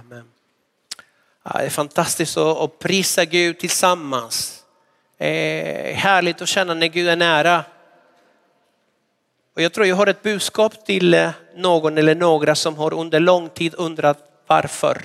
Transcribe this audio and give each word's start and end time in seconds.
Amen. 0.00 0.24
Ja, 1.42 1.50
det 1.58 1.64
är 1.64 1.70
fantastiskt 1.70 2.36
att 2.36 2.78
prisa 2.78 3.24
Gud 3.24 3.58
tillsammans. 3.58 4.64
Eh, 5.18 5.94
härligt 5.94 6.42
att 6.42 6.48
känna 6.48 6.74
när 6.74 6.86
Gud 6.86 7.08
är 7.08 7.16
nära. 7.16 7.64
Och 9.54 9.62
jag 9.62 9.72
tror 9.72 9.86
jag 9.86 9.96
har 9.96 10.06
ett 10.06 10.22
budskap 10.22 10.86
till 10.86 11.14
eh, 11.14 11.30
någon 11.56 11.98
eller 11.98 12.14
några 12.14 12.54
som 12.54 12.76
har 12.76 12.94
under 12.94 13.20
lång 13.20 13.48
tid 13.48 13.74
undrat 13.78 14.18
varför. 14.46 15.04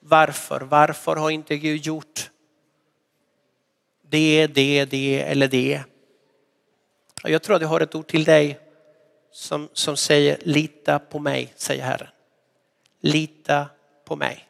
Varför, 0.00 0.60
varför 0.60 1.16
har 1.16 1.30
inte 1.30 1.56
Gud 1.56 1.86
gjort 1.86 2.30
det, 4.08 4.46
det, 4.46 4.84
det 4.84 5.22
eller 5.22 5.48
det? 5.48 5.82
Och 7.22 7.30
jag 7.30 7.42
tror 7.42 7.56
att 7.56 7.62
jag 7.62 7.68
har 7.68 7.80
ett 7.80 7.94
ord 7.94 8.06
till 8.06 8.24
dig 8.24 8.58
som, 9.32 9.68
som 9.72 9.96
säger 9.96 10.38
lita 10.42 10.98
på 10.98 11.18
mig, 11.18 11.52
säger 11.56 11.84
Herren. 11.84 12.08
Lita 13.04 13.68
på 14.04 14.16
mig. 14.16 14.48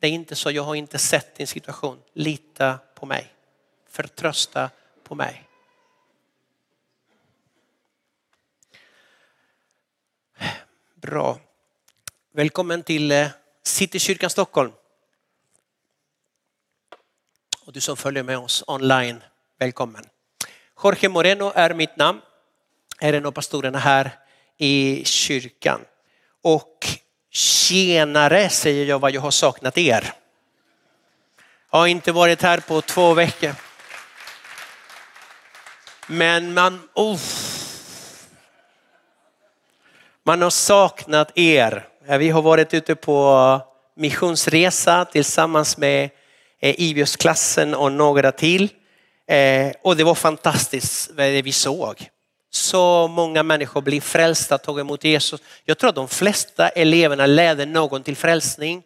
Det 0.00 0.06
är 0.06 0.10
inte 0.10 0.36
så, 0.36 0.50
jag 0.50 0.62
har 0.62 0.74
inte 0.74 0.98
sett 0.98 1.34
din 1.34 1.46
situation. 1.46 2.02
Lita 2.12 2.78
på 2.94 3.06
mig. 3.06 3.34
Förtrösta 3.88 4.70
på 5.02 5.14
mig. 5.14 5.48
Bra. 10.94 11.40
Välkommen 12.32 12.82
till 12.82 13.12
eh, 13.12 13.28
Citykyrkan 13.62 14.30
Stockholm. 14.30 14.72
Och 17.66 17.72
du 17.72 17.80
som 17.80 17.96
följer 17.96 18.22
med 18.22 18.38
oss 18.38 18.64
online, 18.66 19.22
välkommen. 19.58 20.04
Jorge 20.82 21.08
Moreno 21.08 21.52
är 21.54 21.74
mitt 21.74 21.96
namn. 21.96 22.20
Är 23.00 23.12
en 23.12 23.26
av 23.26 23.32
pastorerna 23.32 23.78
här 23.78 24.10
i 24.56 25.04
kyrkan. 25.04 25.80
Och 26.42 26.86
tjenare 27.36 28.48
säger 28.48 28.84
jag 28.84 28.98
vad 28.98 29.10
jag 29.10 29.20
har 29.20 29.30
saknat 29.30 29.78
er. 29.78 30.12
Jag 31.70 31.78
har 31.78 31.86
inte 31.86 32.12
varit 32.12 32.42
här 32.42 32.60
på 32.60 32.80
två 32.80 33.14
veckor. 33.14 33.54
Men 36.06 36.54
man, 36.54 36.88
oh, 36.94 37.20
man 40.22 40.42
har 40.42 40.50
saknat 40.50 41.32
er. 41.34 41.88
Vi 42.18 42.30
har 42.30 42.42
varit 42.42 42.74
ute 42.74 42.94
på 42.94 43.60
missionsresa 43.96 45.04
tillsammans 45.04 45.76
med 45.76 46.10
eh, 46.60 46.74
Ivius-klassen 46.78 47.74
och 47.74 47.92
några 47.92 48.32
till. 48.32 48.68
Eh, 49.28 49.72
och 49.82 49.96
det 49.96 50.04
var 50.04 50.14
fantastiskt 50.14 51.16
det 51.16 51.42
vi 51.42 51.52
såg. 51.52 52.10
Så 52.56 53.08
många 53.08 53.42
människor 53.42 53.80
blir 53.80 54.00
frälsta, 54.00 54.58
tog 54.58 54.80
emot 54.80 55.04
Jesus. 55.04 55.40
Jag 55.64 55.78
tror 55.78 55.88
att 55.88 55.94
de 55.96 56.08
flesta 56.08 56.68
eleverna 56.68 57.26
ledde 57.26 57.66
någon 57.66 58.02
till 58.02 58.16
frälsning. 58.16 58.82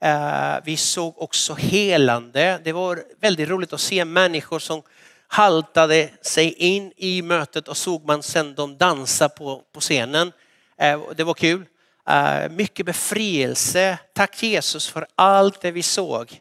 Eh, 0.00 0.56
vi 0.64 0.76
såg 0.76 1.22
också 1.22 1.54
helande. 1.54 2.60
Det 2.64 2.72
var 2.72 3.02
väldigt 3.20 3.48
roligt 3.48 3.72
att 3.72 3.80
se 3.80 4.04
människor 4.04 4.58
som 4.58 4.82
haltade 5.28 6.08
sig 6.22 6.52
in 6.52 6.92
i 6.96 7.22
mötet 7.22 7.68
och 7.68 7.76
såg 7.76 8.06
man 8.06 8.22
sen 8.22 8.54
dem 8.54 8.76
dansa 8.76 9.28
på, 9.28 9.62
på 9.72 9.80
scenen. 9.80 10.32
Eh, 10.78 11.00
det 11.16 11.24
var 11.24 11.34
kul. 11.34 11.64
Eh, 12.08 12.48
mycket 12.50 12.86
befrielse. 12.86 13.98
Tack 14.12 14.42
Jesus 14.42 14.88
för 14.88 15.06
allt 15.14 15.60
det 15.60 15.70
vi 15.70 15.82
såg. 15.82 16.40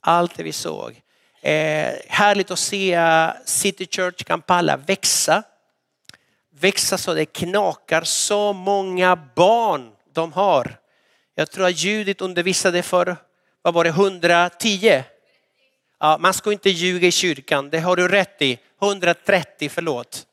Allt 0.00 0.36
det 0.36 0.42
vi 0.42 0.52
såg. 0.52 1.00
Härligt 2.08 2.50
att 2.50 2.58
se 2.58 3.00
City 3.44 3.86
Church 3.90 4.24
Kampala 4.24 4.76
växa 4.76 5.42
växa 6.60 6.98
så 6.98 7.14
det 7.14 7.24
knakar. 7.24 8.02
Så 8.04 8.52
många 8.52 9.16
barn 9.34 9.90
de 10.12 10.32
har. 10.32 10.78
Jag 11.34 11.50
tror 11.50 11.66
att 11.66 11.78
Judit 11.78 12.20
undervisade 12.20 12.82
för, 12.82 13.16
vad 13.62 13.74
var 13.74 13.84
det, 13.84 13.90
110? 13.90 15.02
Ja, 16.00 16.18
man 16.20 16.34
ska 16.34 16.52
inte 16.52 16.70
ljuga 16.70 17.08
i 17.08 17.12
kyrkan, 17.12 17.70
det 17.70 17.78
har 17.78 17.96
du 17.96 18.08
rätt 18.08 18.42
i. 18.42 18.58
130, 18.82 19.68
förlåt. 19.68 20.26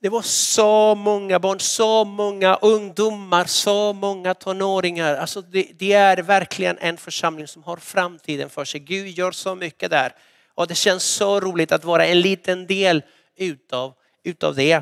Det 0.00 0.08
var 0.08 0.22
så 0.22 0.94
många 0.94 1.38
barn, 1.38 1.60
så 1.60 2.04
många 2.04 2.54
ungdomar, 2.54 3.44
så 3.44 3.92
många 3.92 4.34
tonåringar. 4.34 5.14
Alltså 5.14 5.42
det, 5.42 5.66
det, 5.78 5.92
är 5.92 6.16
verkligen 6.16 6.78
en 6.78 6.96
församling 6.96 7.46
som 7.46 7.62
har 7.62 7.76
framtiden 7.76 8.50
för 8.50 8.64
sig. 8.64 8.80
Gud 8.80 9.08
gör 9.08 9.32
så 9.32 9.54
mycket 9.54 9.90
där. 9.90 10.14
Och 10.54 10.66
det 10.66 10.74
känns 10.74 11.04
så 11.04 11.40
roligt 11.40 11.72
att 11.72 11.84
vara 11.84 12.06
en 12.06 12.20
liten 12.20 12.66
del 12.66 13.02
utav 13.36 13.94
utav 14.24 14.54
det. 14.54 14.72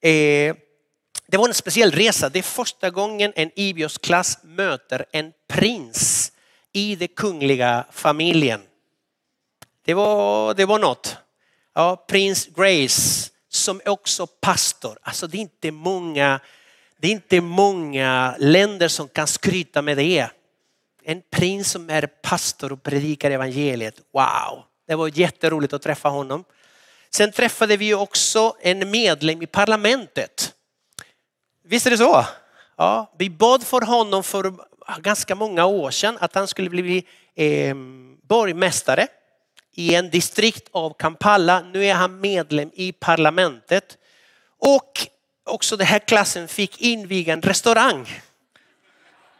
Eh, 0.00 0.56
det 1.26 1.36
var 1.36 1.48
en 1.48 1.54
speciell 1.54 1.92
resa. 1.92 2.28
Det 2.28 2.38
är 2.38 2.42
första 2.42 2.90
gången 2.90 3.32
en 3.36 3.50
Ibios-klass 3.56 4.38
möter 4.42 5.06
en 5.12 5.32
prins 5.48 6.32
i 6.72 6.96
den 6.96 7.08
kungliga 7.08 7.84
familjen. 7.90 8.60
Det 9.84 9.94
var, 9.94 10.54
det 10.54 10.64
var 10.64 10.78
något. 10.78 11.16
Ja, 11.74 12.04
prins 12.08 12.46
Grace 12.46 13.30
som 13.48 13.80
är 13.84 13.88
också 13.88 14.26
pastor. 14.26 14.98
Alltså 15.02 15.26
det 15.26 15.36
är 15.36 15.40
inte 15.40 15.70
många, 15.70 16.40
det 16.96 17.08
är 17.08 17.12
inte 17.12 17.40
många 17.40 18.36
länder 18.38 18.88
som 18.88 19.08
kan 19.08 19.26
skryta 19.26 19.82
med 19.82 19.96
det. 19.96 20.26
En 21.04 21.22
prins 21.30 21.70
som 21.70 21.90
är 21.90 22.06
pastor 22.06 22.72
och 22.72 22.82
predikar 22.82 23.30
evangeliet. 23.30 24.00
Wow, 24.12 24.64
det 24.86 24.94
var 24.94 25.18
jätteroligt 25.18 25.72
att 25.72 25.82
träffa 25.82 26.08
honom. 26.08 26.44
Sen 27.14 27.32
träffade 27.32 27.76
vi 27.76 27.94
också 27.94 28.56
en 28.60 28.90
medlem 28.90 29.42
i 29.42 29.46
parlamentet. 29.46 30.54
Visst 31.64 31.86
är 31.86 31.90
det 31.90 31.98
så? 31.98 32.26
Ja, 32.76 33.12
vi 33.18 33.30
bad 33.30 33.66
för 33.66 33.80
honom 33.80 34.22
för 34.22 34.54
ganska 34.98 35.34
många 35.34 35.66
år 35.66 35.90
sedan 35.90 36.18
att 36.20 36.34
han 36.34 36.48
skulle 36.48 36.70
bli 36.70 37.06
eh, 37.34 37.74
borgmästare 38.22 39.06
i 39.74 39.94
en 39.94 40.10
distrikt 40.10 40.68
av 40.72 40.94
Kampala. 40.98 41.60
Nu 41.60 41.84
är 41.84 41.94
han 41.94 42.20
medlem 42.20 42.70
i 42.74 42.92
parlamentet. 42.92 43.98
Och 44.58 45.06
också 45.44 45.76
den 45.76 45.86
här 45.86 45.98
klassen 45.98 46.48
fick 46.48 46.80
inviga 46.80 47.32
en 47.32 47.42
restaurang. 47.42 48.22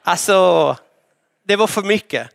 Alltså, 0.03 0.77
det 1.45 1.57
var 1.57 1.67
för 1.67 1.83
mycket 1.83 2.29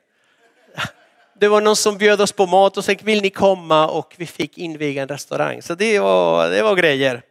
det 1.40 1.48
var 1.48 1.62
någon 1.62 1.76
som 1.76 1.98
bjöd 1.98 2.22
oss 2.22 2.32
på 2.32 2.46
mat 2.46 2.78
och 2.78 2.86
sa 2.86 2.94
vill 3.02 3.22
ni 3.22 3.30
komma 3.30 3.88
och 3.88 4.16
vi 4.18 4.26
fick 4.26 4.58
inviga 4.58 5.02
en 5.02 5.08
restaurang. 5.08 5.62
Så 5.62 5.76
det 5.76 6.00
var, 6.00 6.50
det 6.50 6.64
var 6.64 6.76
grejer. 6.76 7.22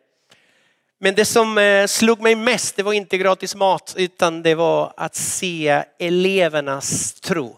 Men 0.99 1.15
det 1.15 1.25
som 1.25 1.59
eh, 1.59 1.87
slog 1.87 2.21
mig 2.21 2.35
mest 2.35 2.77
det 2.77 2.83
var 2.83 2.93
inte 2.93 3.19
gratis 3.19 3.55
mat 3.55 3.95
utan 3.97 4.43
det 4.43 4.55
var 4.55 4.93
att 4.97 5.15
se 5.15 5.85
elevernas 5.99 7.21
tro. 7.21 7.57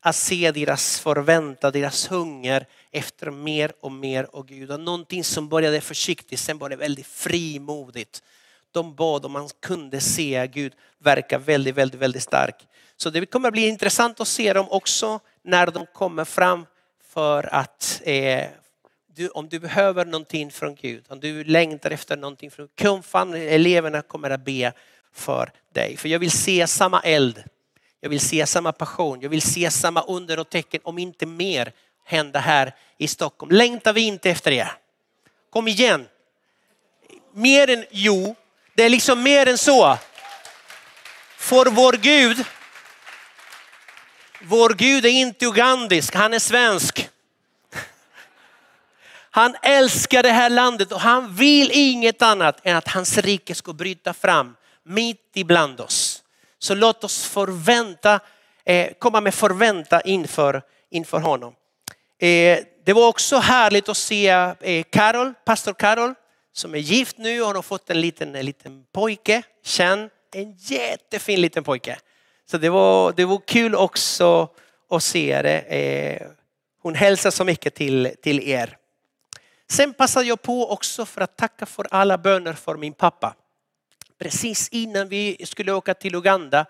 Att 0.00 0.16
se 0.16 0.50
deras 0.50 1.00
förväntan, 1.00 1.72
deras 1.72 2.10
hunger 2.10 2.66
efter 2.92 3.30
mer 3.30 3.72
och 3.80 3.92
mer 3.92 4.26
av 4.32 4.46
Gud. 4.46 4.70
Och 4.70 4.80
någonting 4.80 5.24
som 5.24 5.48
började 5.48 5.80
försiktigt, 5.80 6.40
sen 6.40 6.58
var 6.58 6.68
det 6.68 6.76
väldigt 6.76 7.06
frimodigt. 7.06 8.22
De 8.72 8.94
bad 8.94 9.24
och 9.24 9.30
man 9.30 9.48
kunde 9.62 10.00
se 10.00 10.46
Gud 10.46 10.72
verka 10.98 11.38
väldigt, 11.38 11.74
väldigt, 11.74 12.00
väldigt 12.00 12.22
stark. 12.22 12.54
Så 12.96 13.10
det 13.10 13.26
kommer 13.26 13.48
att 13.48 13.52
bli 13.52 13.68
intressant 13.68 14.20
att 14.20 14.28
se 14.28 14.52
dem 14.52 14.66
också 14.70 15.20
när 15.46 15.66
de 15.66 15.86
kommer 15.86 16.24
fram 16.24 16.66
för 17.08 17.54
att 17.54 18.00
eh, 18.04 18.44
du, 19.14 19.28
om 19.28 19.48
du 19.48 19.58
behöver 19.58 20.04
någonting 20.04 20.50
från 20.50 20.74
Gud, 20.74 21.04
om 21.08 21.20
du 21.20 21.44
längtar 21.44 21.90
efter 21.90 22.16
någonting 22.16 22.50
från 22.50 22.68
Gud, 22.76 23.34
eleverna 23.34 24.02
kommer 24.02 24.30
att 24.30 24.44
be 24.44 24.72
för 25.12 25.50
dig. 25.72 25.96
För 25.96 26.08
jag 26.08 26.18
vill 26.18 26.30
se 26.30 26.66
samma 26.66 27.00
eld, 27.00 27.44
jag 28.00 28.10
vill 28.10 28.20
se 28.20 28.46
samma 28.46 28.72
passion, 28.72 29.20
jag 29.20 29.28
vill 29.28 29.42
se 29.42 29.70
samma 29.70 30.02
under 30.02 30.38
och 30.38 30.50
tecken, 30.50 30.80
om 30.84 30.98
inte 30.98 31.26
mer, 31.26 31.72
hända 32.04 32.38
här 32.38 32.74
i 32.98 33.08
Stockholm. 33.08 33.52
Längtar 33.52 33.92
vi 33.92 34.00
inte 34.00 34.30
efter 34.30 34.50
det? 34.50 34.68
Kom 35.50 35.68
igen. 35.68 36.06
Mer 37.32 37.70
än, 37.70 37.84
jo, 37.90 38.34
det 38.74 38.82
är 38.82 38.88
liksom 38.88 39.22
mer 39.22 39.48
än 39.48 39.58
så. 39.58 39.98
För 41.36 41.66
vår 41.66 41.92
Gud 41.92 42.44
vår 44.48 44.74
Gud 44.74 45.04
är 45.04 45.10
inte 45.10 45.46
ugandisk, 45.46 46.14
han 46.14 46.34
är 46.34 46.38
svensk. 46.38 47.08
Han 49.30 49.56
älskar 49.62 50.22
det 50.22 50.30
här 50.30 50.50
landet 50.50 50.92
och 50.92 51.00
han 51.00 51.34
vill 51.34 51.70
inget 51.72 52.22
annat 52.22 52.60
än 52.62 52.76
att 52.76 52.88
hans 52.88 53.18
rike 53.18 53.54
ska 53.54 53.72
bryta 53.72 54.14
fram 54.14 54.56
mitt 54.82 55.30
ibland 55.34 55.80
oss. 55.80 56.22
Så 56.58 56.74
låt 56.74 57.04
oss 57.04 57.26
förvänta, 57.26 58.20
eh, 58.64 58.92
komma 58.98 59.20
med 59.20 59.34
förvänta 59.34 60.00
inför, 60.00 60.62
inför 60.90 61.18
honom. 61.18 61.54
Eh, 62.20 62.58
det 62.84 62.92
var 62.92 63.08
också 63.08 63.36
härligt 63.36 63.88
att 63.88 63.96
se 63.96 64.28
eh, 64.28 64.84
Carol, 64.90 65.34
pastor 65.44 65.72
Carol 65.72 66.14
som 66.52 66.74
är 66.74 66.78
gift 66.78 67.18
nu 67.18 67.42
och 67.42 67.54
har 67.54 67.62
fått 67.62 67.90
en 67.90 68.00
liten, 68.00 68.34
en 68.34 68.46
liten 68.46 68.84
pojke, 68.92 69.42
Känn, 69.64 70.10
en 70.34 70.56
jättefin 70.58 71.40
liten 71.40 71.64
pojke. 71.64 71.98
Så 72.46 72.58
det 72.58 72.68
var, 72.68 73.12
det 73.12 73.24
var 73.24 73.40
kul 73.46 73.74
också 73.74 74.48
att 74.90 75.02
se 75.02 75.42
det. 75.42 75.60
Eh, 75.60 76.28
hon 76.82 76.94
hälsar 76.94 77.30
så 77.30 77.44
mycket 77.44 77.74
till, 77.74 78.14
till 78.22 78.48
er. 78.48 78.76
Sen 79.68 79.94
passade 79.94 80.26
jag 80.26 80.42
på 80.42 80.70
också 80.70 81.06
för 81.06 81.20
att 81.20 81.36
tacka 81.36 81.66
för 81.66 81.86
alla 81.90 82.18
böner 82.18 82.52
för 82.52 82.76
min 82.76 82.92
pappa. 82.92 83.34
Precis 84.18 84.68
innan 84.68 85.08
vi 85.08 85.46
skulle 85.46 85.72
åka 85.72 85.94
till 85.94 86.14
Uganda 86.14 86.66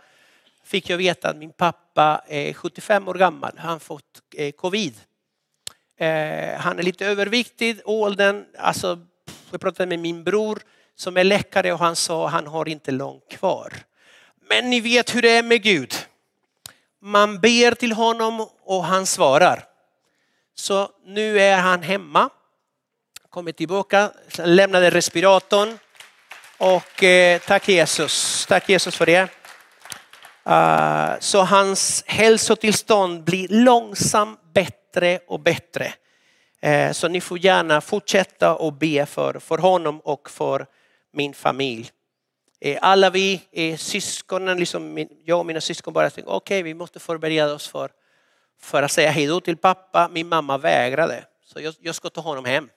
fick 0.64 0.90
jag 0.90 0.98
veta 0.98 1.30
att 1.30 1.36
min 1.36 1.52
pappa 1.52 2.22
är 2.28 2.52
75 2.52 3.08
år 3.08 3.14
gammal. 3.14 3.52
Han 3.58 3.80
fått 3.80 4.22
eh, 4.34 4.52
covid. 4.52 4.94
Eh, 5.96 6.58
han 6.58 6.78
är 6.78 6.82
lite 6.82 7.06
överviktig, 7.06 7.80
åldern, 7.84 8.44
alltså 8.58 8.98
jag 9.50 9.60
pratade 9.60 9.86
med 9.86 9.98
min 9.98 10.24
bror 10.24 10.58
som 10.94 11.16
är 11.16 11.24
läkare 11.24 11.72
och 11.72 11.78
han 11.78 11.96
sa 11.96 12.26
att 12.26 12.32
han 12.32 12.46
har 12.46 12.68
inte 12.68 12.90
långt 12.90 13.28
kvar. 13.28 13.72
Men 14.48 14.70
ni 14.70 14.80
vet 14.80 15.14
hur 15.14 15.22
det 15.22 15.30
är 15.30 15.42
med 15.42 15.62
Gud. 15.62 15.94
Man 17.02 17.40
ber 17.40 17.74
till 17.74 17.92
honom 17.92 18.48
och 18.64 18.84
han 18.84 19.06
svarar. 19.06 19.64
Så 20.54 20.90
nu 21.04 21.40
är 21.40 21.56
han 21.56 21.82
hemma, 21.82 22.30
kommer 23.30 23.52
tillbaka, 23.52 24.10
lämnade 24.38 24.90
respiratorn 24.90 25.78
och 26.58 27.02
eh, 27.02 27.40
tack 27.40 27.68
Jesus, 27.68 28.46
tack 28.46 28.68
Jesus 28.68 28.96
för 28.96 29.06
det. 29.06 29.28
Uh, 30.48 31.20
så 31.20 31.42
hans 31.42 32.04
hälsotillstånd 32.06 33.24
blir 33.24 33.48
långsamt 33.48 34.40
bättre 34.54 35.18
och 35.26 35.40
bättre. 35.40 35.94
Uh, 36.66 36.92
så 36.92 37.08
ni 37.08 37.20
får 37.20 37.38
gärna 37.38 37.80
fortsätta 37.80 38.54
och 38.54 38.72
be 38.72 39.06
för, 39.06 39.38
för 39.38 39.58
honom 39.58 40.00
och 40.00 40.30
för 40.30 40.66
min 41.12 41.34
familj. 41.34 41.90
Eh, 42.66 42.78
alla 42.82 43.10
vi 43.10 43.42
är 43.52 43.76
syskonen, 43.76 44.58
liksom 44.58 45.06
jag 45.24 45.38
och 45.38 45.46
mina 45.46 45.60
syskon 45.60 45.94
bara 45.94 46.10
tänkte 46.10 46.32
okej 46.32 46.36
okay, 46.36 46.62
vi 46.62 46.74
måste 46.74 46.98
förbereda 46.98 47.54
oss 47.54 47.68
för, 47.68 47.90
för 48.60 48.82
att 48.82 48.92
säga 48.92 49.10
hej 49.10 49.26
då 49.26 49.40
till 49.40 49.56
pappa. 49.56 50.08
Min 50.08 50.28
mamma 50.28 50.58
vägrade 50.58 51.24
så 51.44 51.60
jag, 51.60 51.74
jag 51.80 51.94
ska 51.94 52.10
ta 52.10 52.20
honom 52.20 52.44
hem. 52.44 52.68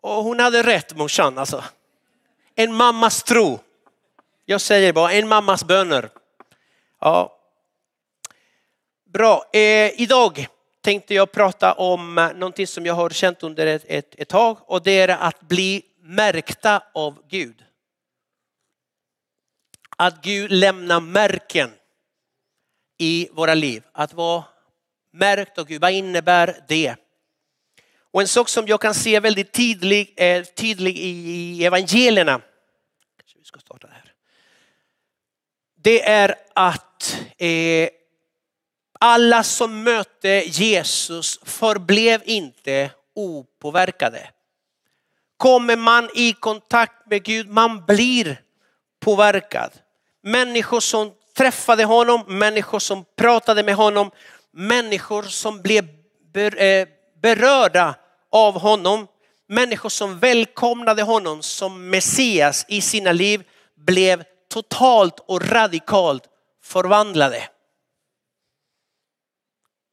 Och 0.00 0.24
hon 0.24 0.40
hade 0.40 0.62
rätt 0.62 0.96
morsan 0.96 1.38
alltså. 1.38 1.64
En 2.54 2.74
mammas 2.74 3.22
tro. 3.22 3.58
Jag 4.44 4.60
säger 4.60 4.92
bara 4.92 5.12
en 5.12 5.28
mammas 5.28 5.64
böner. 5.64 6.08
Ja. 7.00 7.38
Bra, 9.04 9.44
eh, 9.52 10.00
idag 10.00 10.46
tänkte 10.80 11.14
jag 11.14 11.32
prata 11.32 11.72
om 11.72 12.18
eh, 12.18 12.32
någonting 12.32 12.66
som 12.66 12.86
jag 12.86 12.94
har 12.94 13.10
känt 13.10 13.42
under 13.42 13.66
ett, 13.66 13.84
ett, 13.86 14.14
ett 14.18 14.28
tag 14.28 14.58
och 14.60 14.82
det 14.82 15.00
är 15.00 15.08
att 15.08 15.40
bli 15.40 15.82
märkta 16.02 16.82
av 16.94 17.22
Gud. 17.28 17.64
Att 20.02 20.22
Gud 20.22 20.52
lämnar 20.52 21.00
märken 21.00 21.70
i 22.98 23.28
våra 23.32 23.54
liv. 23.54 23.82
Att 23.92 24.12
vara 24.12 24.44
märkt 25.12 25.58
av 25.58 25.66
Gud, 25.66 25.80
vad 25.80 25.92
innebär 25.92 26.64
det? 26.68 26.96
Och 28.12 28.20
en 28.20 28.28
sak 28.28 28.48
som 28.48 28.66
jag 28.66 28.80
kan 28.80 28.94
se 28.94 29.20
väldigt 29.20 29.52
tydlig, 29.52 30.14
eh, 30.16 30.44
tydlig 30.44 30.98
i 30.98 31.64
evangelierna. 31.64 32.40
Vi 33.38 33.44
ska 33.44 33.60
starta 33.60 33.88
här. 33.92 34.12
Det 35.76 36.08
är 36.08 36.34
att 36.54 37.20
eh, 37.38 37.88
alla 39.00 39.42
som 39.42 39.82
mötte 39.82 40.28
Jesus 40.28 41.40
förblev 41.42 42.22
inte 42.24 42.90
opåverkade. 43.14 44.30
Kommer 45.36 45.76
man 45.76 46.10
i 46.14 46.32
kontakt 46.32 47.10
med 47.10 47.24
Gud, 47.24 47.48
man 47.48 47.86
blir 47.86 48.42
påverkad. 49.00 49.81
Människor 50.22 50.80
som 50.80 51.12
träffade 51.36 51.84
honom, 51.84 52.24
människor 52.26 52.78
som 52.78 53.04
pratade 53.16 53.62
med 53.62 53.74
honom, 53.74 54.10
människor 54.52 55.22
som 55.22 55.62
blev 55.62 55.84
eh, 56.34 56.88
berörda 57.22 57.94
av 58.30 58.60
honom. 58.60 59.06
Människor 59.48 59.88
som 59.88 60.18
välkomnade 60.18 61.02
honom 61.02 61.42
som 61.42 61.90
Messias 61.90 62.64
i 62.68 62.80
sina 62.80 63.12
liv 63.12 63.42
blev 63.76 64.24
totalt 64.48 65.20
och 65.26 65.50
radikalt 65.50 66.24
förvandlade. 66.62 67.48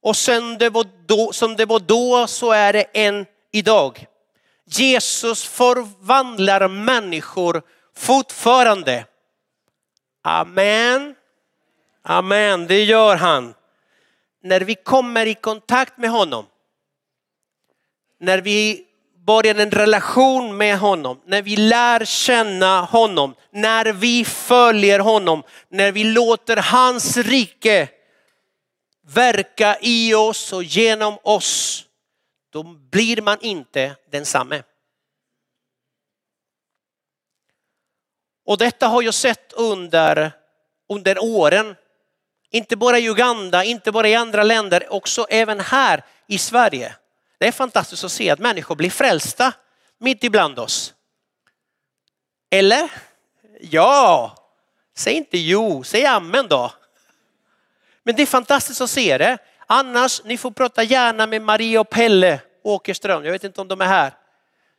Och 0.02 0.16
som 0.16 0.58
det, 0.58 0.70
var 0.70 0.86
då, 1.06 1.32
som 1.32 1.56
det 1.56 1.66
var 1.66 1.80
då 1.80 2.28
så 2.28 2.52
är 2.52 2.74
det 2.74 2.84
än 2.94 3.26
idag. 3.52 4.06
Jesus 4.66 5.46
förvandlar 5.46 6.68
människor 6.68 7.62
fortfarande. 7.96 9.06
Amen. 10.30 11.16
Amen, 12.04 12.68
det 12.68 12.84
gör 12.84 13.16
han. 13.16 13.54
När 14.44 14.62
vi 14.62 14.76
kommer 14.76 15.26
i 15.26 15.34
kontakt 15.34 15.98
med 15.98 16.10
honom 16.10 16.46
när 18.20 18.38
vi 18.38 18.86
börjar 19.26 19.56
en 19.56 19.72
relation 19.72 20.58
med 20.58 20.78
honom, 20.80 21.22
när 21.26 21.42
vi 21.42 21.56
lär 21.56 22.06
känna 22.06 22.82
honom, 22.82 23.36
när 23.52 23.94
vi 23.94 24.26
följer 24.26 25.00
honom, 25.00 25.44
när 25.70 25.92
vi 25.92 26.04
låter 26.04 26.58
hans 26.58 27.18
rike 27.18 27.90
verka 29.08 29.78
i 29.82 30.14
oss 30.14 30.54
och 30.54 30.64
genom 30.64 31.18
oss, 31.24 31.86
då 32.54 32.64
blir 32.64 33.22
man 33.22 33.38
inte 33.42 33.96
densamme. 34.12 34.64
Och 38.50 38.58
detta 38.58 38.88
har 38.88 39.02
jag 39.02 39.14
sett 39.14 39.54
under, 39.54 40.32
under 40.90 41.24
åren. 41.24 41.76
Inte 42.50 42.76
bara 42.76 43.00
i 43.00 43.10
Uganda, 43.10 43.64
inte 43.64 43.92
bara 43.92 44.10
i 44.10 44.16
andra 44.16 44.44
länder, 44.44 44.94
också 44.94 45.26
även 45.30 45.60
här 45.60 46.04
i 46.28 46.38
Sverige. 46.38 46.96
Det 47.38 47.48
är 47.48 47.52
fantastiskt 47.52 48.04
att 48.04 48.12
se 48.12 48.30
att 48.30 48.40
människor 48.40 48.76
blir 48.76 48.90
frälsta 48.90 49.54
mitt 49.98 50.24
ibland 50.24 50.60
oss. 50.60 50.94
Eller? 52.52 52.92
Ja, 53.62 54.36
säg 54.98 55.14
inte 55.14 55.38
jo, 55.38 55.84
säg 55.84 56.06
amen 56.06 56.48
då. 56.48 56.72
Men 58.04 58.16
det 58.16 58.22
är 58.22 58.28
fantastiskt 58.28 58.82
att 58.82 58.90
se 58.90 59.18
det. 59.18 59.38
Annars, 59.68 60.24
ni 60.24 60.38
får 60.38 60.52
prata 60.52 60.84
gärna 60.84 61.28
med 61.28 61.42
Maria 61.42 61.82
och 61.82 61.90
Pelle 61.90 62.40
Åkerström. 62.64 63.26
Jag 63.26 63.32
vet 63.32 63.44
inte 63.44 63.62
om 63.62 63.68
de 63.68 63.82
är 63.82 63.86
här. 63.86 64.14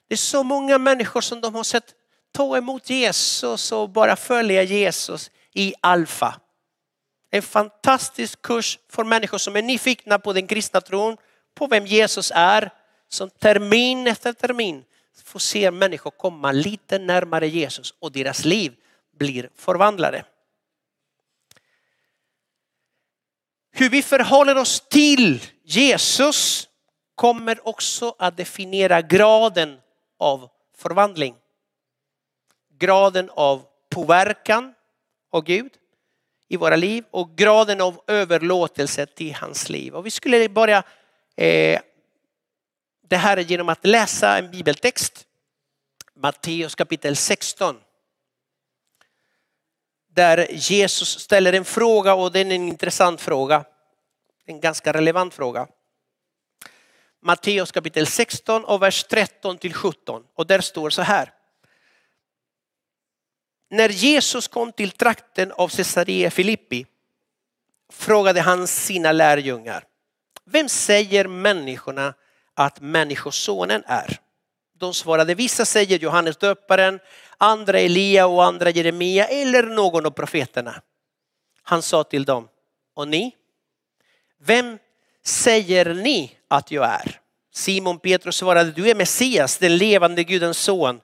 Det 0.09 0.15
är 0.15 0.17
så 0.17 0.43
många 0.43 0.79
människor 0.79 1.21
som 1.21 1.41
de 1.41 1.55
har 1.55 1.65
sett 1.65 1.95
ta 2.33 2.57
emot 2.57 2.91
Jesus 2.91 3.73
och 3.73 3.91
bara 3.91 4.17
följa 4.17 4.63
Jesus 4.63 5.31
i 5.55 5.75
alfa. 5.81 6.41
En 7.31 7.43
fantastisk 7.43 8.43
kurs 8.43 8.79
för 8.89 9.05
människor 9.05 9.39
som 9.39 9.57
är 9.57 9.63
nyfikna 9.63 10.19
på 10.19 10.33
den 10.33 10.47
kristna 10.47 10.81
tron 10.81 11.17
på 11.55 11.67
vem 11.67 11.87
Jesus 11.87 12.33
är, 12.35 12.71
som 13.09 13.31
termin 13.31 14.07
efter 14.07 14.33
termin 14.33 14.85
får 15.25 15.39
se 15.39 15.71
människor 15.71 16.11
komma 16.11 16.53
lite 16.53 16.99
närmare 16.99 17.49
Jesus 17.49 17.95
och 17.99 18.13
deras 18.13 18.45
liv 18.45 18.75
blir 19.19 19.51
förvandlade. 19.55 20.25
Hur 23.73 23.91
vi 23.91 24.03
förhåller 24.03 24.57
oss 24.57 24.81
till 24.89 25.45
Jesus 25.65 26.69
kommer 27.15 27.69
också 27.69 28.15
att 28.19 28.37
definiera 28.37 29.03
graden 29.03 29.79
av 30.19 30.51
förvandling. 30.77 31.35
Graden 32.81 33.31
av 33.31 33.63
påverkan 33.91 34.75
av 35.33 35.45
Gud 35.45 35.73
i 36.49 36.57
våra 36.57 36.77
liv 36.77 37.05
och 37.11 37.37
graden 37.37 37.81
av 37.81 38.01
överlåtelse 38.07 39.07
till 39.07 39.35
hans 39.35 39.69
liv. 39.69 39.95
Och 39.95 40.07
vi 40.07 40.11
skulle 40.11 40.49
börja 40.49 40.85
Eh, 41.41 41.81
det 43.03 43.17
här 43.17 43.37
är 43.37 43.41
genom 43.43 43.69
att 43.69 43.87
läsa 43.87 44.39
en 44.39 44.51
bibeltext, 44.51 45.27
Matteus 46.15 46.75
kapitel 46.75 47.17
16. 47.17 47.77
Där 50.09 50.47
Jesus 50.51 51.19
ställer 51.19 51.53
en 51.53 51.65
fråga 51.65 52.15
och 52.15 52.33
det 52.33 52.41
är 52.41 52.45
en 52.45 52.53
intressant 52.53 53.21
fråga. 53.21 53.65
En 54.47 54.61
ganska 54.61 54.93
relevant 54.93 55.35
fråga. 55.35 55.67
Matteus 57.23 57.73
kapitel 57.73 58.07
16 58.07 58.65
och 58.65 58.83
vers 58.83 59.05
13 59.05 59.59
till 59.59 59.75
17 59.75 60.25
och 60.35 60.47
där 60.47 60.61
står 60.61 60.91
så 60.91 61.03
här. 61.03 61.33
När 63.71 63.89
Jesus 63.89 64.49
kom 64.49 64.73
till 64.73 64.91
trakten 64.91 65.53
av 65.53 65.69
Caesarea 65.69 66.31
Filippi 66.31 66.87
frågade 67.93 68.41
han 68.41 68.67
sina 68.67 69.13
lärjungar. 69.13 69.85
Vem 70.45 70.69
säger 70.69 71.29
människorna 71.29 72.15
att 72.55 72.81
människosonen 72.81 73.83
är? 73.87 74.19
De 74.79 74.95
svarade, 74.95 75.35
vissa 75.35 75.65
säger 75.65 75.99
Johannes 75.99 76.37
döparen, 76.37 77.01
andra 77.39 77.81
Elia 77.81 78.27
och 78.27 78.45
andra 78.45 78.71
Jeremia 78.71 79.27
eller 79.27 79.63
någon 79.63 80.07
av 80.07 80.11
profeterna. 80.11 80.83
Han 81.63 81.83
sa 81.83 82.05
till 82.05 82.25
dem, 82.25 82.49
och 82.95 83.09
ni? 83.09 83.35
Vem 84.39 84.79
säger 85.25 85.95
ni 85.95 86.37
att 86.49 86.71
jag 86.71 86.85
är? 86.85 87.21
Simon 87.53 87.99
Petrus 87.99 88.37
svarade, 88.37 88.71
du 88.71 88.91
är 88.91 88.95
Messias, 88.95 89.59
den 89.59 89.77
levande 89.77 90.25
Gudens 90.25 90.59
son. 90.59 91.01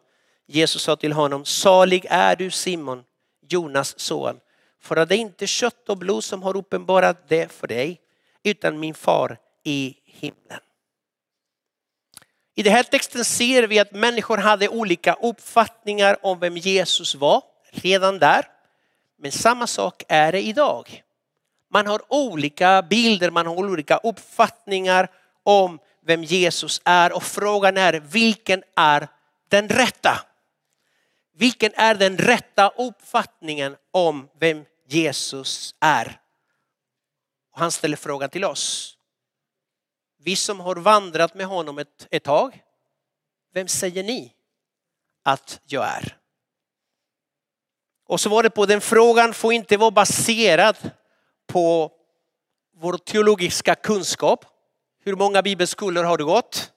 Jesus 0.46 0.82
sa 0.82 0.96
till 0.96 1.12
honom, 1.12 1.44
salig 1.44 2.06
är 2.10 2.36
du 2.36 2.50
Simon, 2.50 3.04
Jonas 3.48 4.00
son. 4.00 4.40
För 4.80 4.96
att 4.96 5.08
det 5.08 5.16
är 5.16 5.18
inte 5.18 5.46
kött 5.46 5.88
och 5.88 5.98
blod 5.98 6.24
som 6.24 6.42
har 6.42 6.56
uppenbarat 6.56 7.28
det 7.28 7.52
för 7.52 7.66
dig, 7.66 8.00
utan 8.42 8.80
min 8.80 8.94
far 8.94 9.38
i 9.64 9.96
himlen. 10.04 10.60
I 12.54 12.62
den 12.62 12.72
här 12.72 12.82
texten 12.82 13.24
ser 13.24 13.62
vi 13.62 13.78
att 13.78 13.92
människor 13.92 14.38
hade 14.38 14.68
olika 14.68 15.14
uppfattningar 15.14 16.16
om 16.22 16.38
vem 16.38 16.56
Jesus 16.56 17.14
var 17.14 17.42
redan 17.70 18.18
där. 18.18 18.46
Men 19.18 19.32
samma 19.32 19.66
sak 19.66 20.02
är 20.08 20.32
det 20.32 20.42
idag. 20.42 21.02
Man 21.70 21.86
har 21.86 22.02
olika 22.08 22.82
bilder, 22.82 23.30
man 23.30 23.46
har 23.46 23.56
olika 23.56 23.96
uppfattningar 23.96 25.08
om 25.42 25.78
vem 26.06 26.24
Jesus 26.24 26.80
är 26.84 27.12
och 27.12 27.22
frågan 27.22 27.76
är 27.76 27.92
vilken 27.92 28.62
är 28.76 29.08
den 29.48 29.68
rätta? 29.68 30.20
Vilken 31.38 31.72
är 31.74 31.94
den 31.94 32.18
rätta 32.18 32.68
uppfattningen 32.68 33.76
om 33.90 34.28
vem 34.38 34.64
Jesus 34.86 35.74
är? 35.80 36.20
Och 37.52 37.58
han 37.58 37.72
ställer 37.72 37.96
frågan 37.96 38.30
till 38.30 38.44
oss. 38.44 38.96
Vi 40.18 40.36
som 40.36 40.60
har 40.60 40.76
vandrat 40.76 41.34
med 41.34 41.46
honom 41.46 41.78
ett, 41.78 42.06
ett 42.10 42.24
tag, 42.24 42.62
vem 43.52 43.68
säger 43.68 44.02
ni 44.02 44.34
att 45.22 45.60
jag 45.64 45.84
är? 45.84 46.18
Och 48.06 48.20
så 48.20 48.28
var 48.28 48.42
det 48.42 48.50
på 48.50 48.66
den 48.66 48.80
frågan 48.80 49.34
får 49.34 49.52
inte 49.52 49.76
vara 49.76 49.90
baserad 49.90 50.76
på 51.46 51.92
vår 52.76 52.98
teologiska 52.98 53.74
kunskap. 53.74 54.44
Hur 55.04 55.16
många 55.16 55.42
bibelskolor 55.42 56.04
har 56.04 56.16
du 56.16 56.24
gått? 56.24 56.72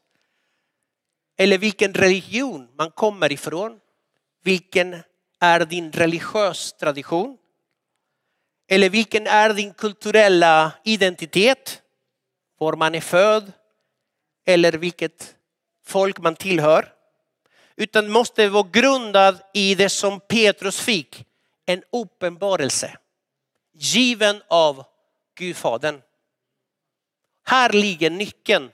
Eller 1.38 1.58
vilken 1.58 1.94
religion 1.94 2.70
man 2.78 2.92
kommer 2.92 3.32
ifrån. 3.32 3.80
Vilken 4.44 5.04
är 5.40 5.66
din 5.66 5.92
religiös 5.92 6.74
tradition? 6.74 7.38
Eller 8.68 8.90
vilken 8.90 9.28
är 9.28 9.54
din 9.54 9.74
kulturella 9.74 10.72
identitet? 10.84 11.82
Var 12.58 12.76
man 12.76 12.96
är 12.96 13.02
född? 13.02 13.52
Eller 14.46 14.72
vilket 14.72 15.36
folk 15.86 16.20
man 16.20 16.36
tillhör? 16.36 16.94
Utan 17.76 18.12
måste 18.12 18.50
vara 18.50 18.68
grundad 18.72 19.42
i 19.54 19.76
det 19.76 19.90
som 19.90 20.20
Petrus 20.20 20.80
fick, 20.80 21.26
en 21.66 21.84
uppenbarelse. 21.92 22.98
Given 23.74 24.42
av 24.48 24.84
Gudfadern. 25.36 26.02
Här 27.46 27.70
ligger 27.70 28.10
nyckeln 28.10 28.72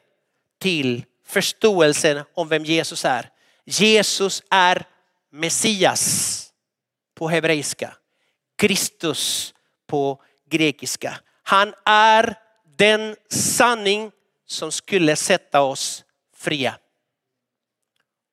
till 0.60 1.06
förståelsen 1.26 2.24
om 2.34 2.48
vem 2.48 2.66
Jesus 2.66 3.06
är. 3.06 3.30
Jesus 3.66 4.44
är 4.50 4.86
Messias 5.36 6.48
på 7.16 7.28
hebreiska. 7.28 7.94
Kristus 8.58 9.54
på 9.88 10.22
grekiska. 10.50 11.20
Han 11.44 11.74
är 11.86 12.36
den 12.78 13.16
sanning 13.30 14.12
som 14.46 14.72
skulle 14.72 15.16
sätta 15.16 15.62
oss 15.62 16.04
fria. 16.38 16.76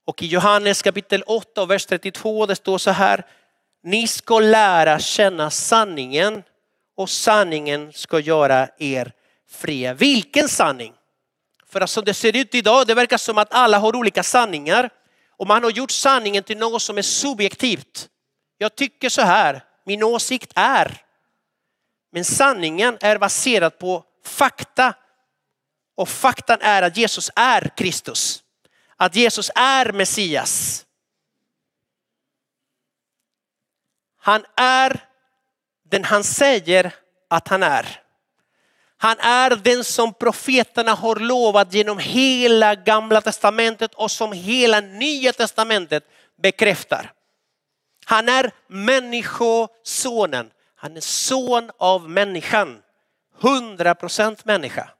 Och 0.04 0.22
i 0.22 0.26
Johannes 0.26 0.82
kapitel 0.82 1.22
8 1.26 1.62
och 1.62 1.70
vers 1.70 1.86
32 1.86 2.46
det 2.46 2.56
står 2.56 2.78
så 2.78 2.90
här. 2.90 3.26
Ni 3.82 4.06
ska 4.06 4.40
lära 4.40 4.98
känna 4.98 5.50
sanningen 5.50 6.42
och 6.96 7.10
sanningen 7.10 7.92
ska 7.92 8.20
göra 8.20 8.68
er 8.78 9.12
fria. 9.48 9.94
Vilken 9.94 10.48
sanning? 10.48 10.92
För 11.66 11.80
att 11.80 11.90
som 11.90 12.04
det 12.04 12.14
ser 12.14 12.36
ut 12.36 12.54
idag, 12.54 12.86
det 12.86 12.94
verkar 12.94 13.16
som 13.16 13.38
att 13.38 13.54
alla 13.54 13.78
har 13.78 13.96
olika 13.96 14.22
sanningar. 14.22 14.90
Och 15.36 15.46
man 15.46 15.64
har 15.64 15.70
gjort 15.70 15.90
sanningen 15.90 16.44
till 16.44 16.58
något 16.58 16.82
som 16.82 16.98
är 16.98 17.02
subjektivt. 17.02 18.08
Jag 18.58 18.74
tycker 18.74 19.08
så 19.08 19.22
här, 19.22 19.64
min 19.84 20.02
åsikt 20.02 20.52
är. 20.54 21.04
Men 22.12 22.24
sanningen 22.24 22.98
är 23.00 23.18
baserad 23.18 23.78
på 23.78 24.04
fakta. 24.24 24.94
Och 25.94 26.08
faktan 26.08 26.58
är 26.60 26.82
att 26.82 26.96
Jesus 26.96 27.30
är 27.36 27.76
Kristus. 27.76 28.42
Att 28.96 29.16
Jesus 29.16 29.50
är 29.54 29.92
Messias. 29.92 30.86
Han 34.16 34.44
är 34.56 35.08
den 35.82 36.04
han 36.04 36.24
säger 36.24 36.94
att 37.28 37.48
han 37.48 37.62
är. 37.62 38.01
Han 39.02 39.18
är 39.18 39.50
den 39.56 39.84
som 39.84 40.14
profeterna 40.14 40.94
har 40.94 41.16
lovat 41.16 41.74
genom 41.74 41.98
hela 41.98 42.74
gamla 42.74 43.20
testamentet 43.20 43.94
och 43.94 44.10
som 44.10 44.32
hela 44.32 44.80
nya 44.80 45.32
testamentet 45.32 46.04
bekräftar. 46.42 47.12
Han 48.04 48.28
är 48.28 48.52
människosonen. 48.66 50.50
Han 50.74 50.96
är 50.96 51.00
son 51.00 51.70
av 51.78 52.08
människan. 52.10 52.82
100 53.40 53.94
procent 53.94 54.44
människa. 54.44 54.90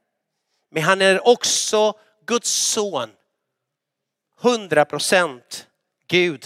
Men 0.71 0.83
han 0.83 1.01
är 1.01 1.27
också 1.27 1.93
Guds 2.25 2.51
son. 2.51 3.09
100 4.41 4.85
procent 4.85 5.67
Gud. 6.07 6.45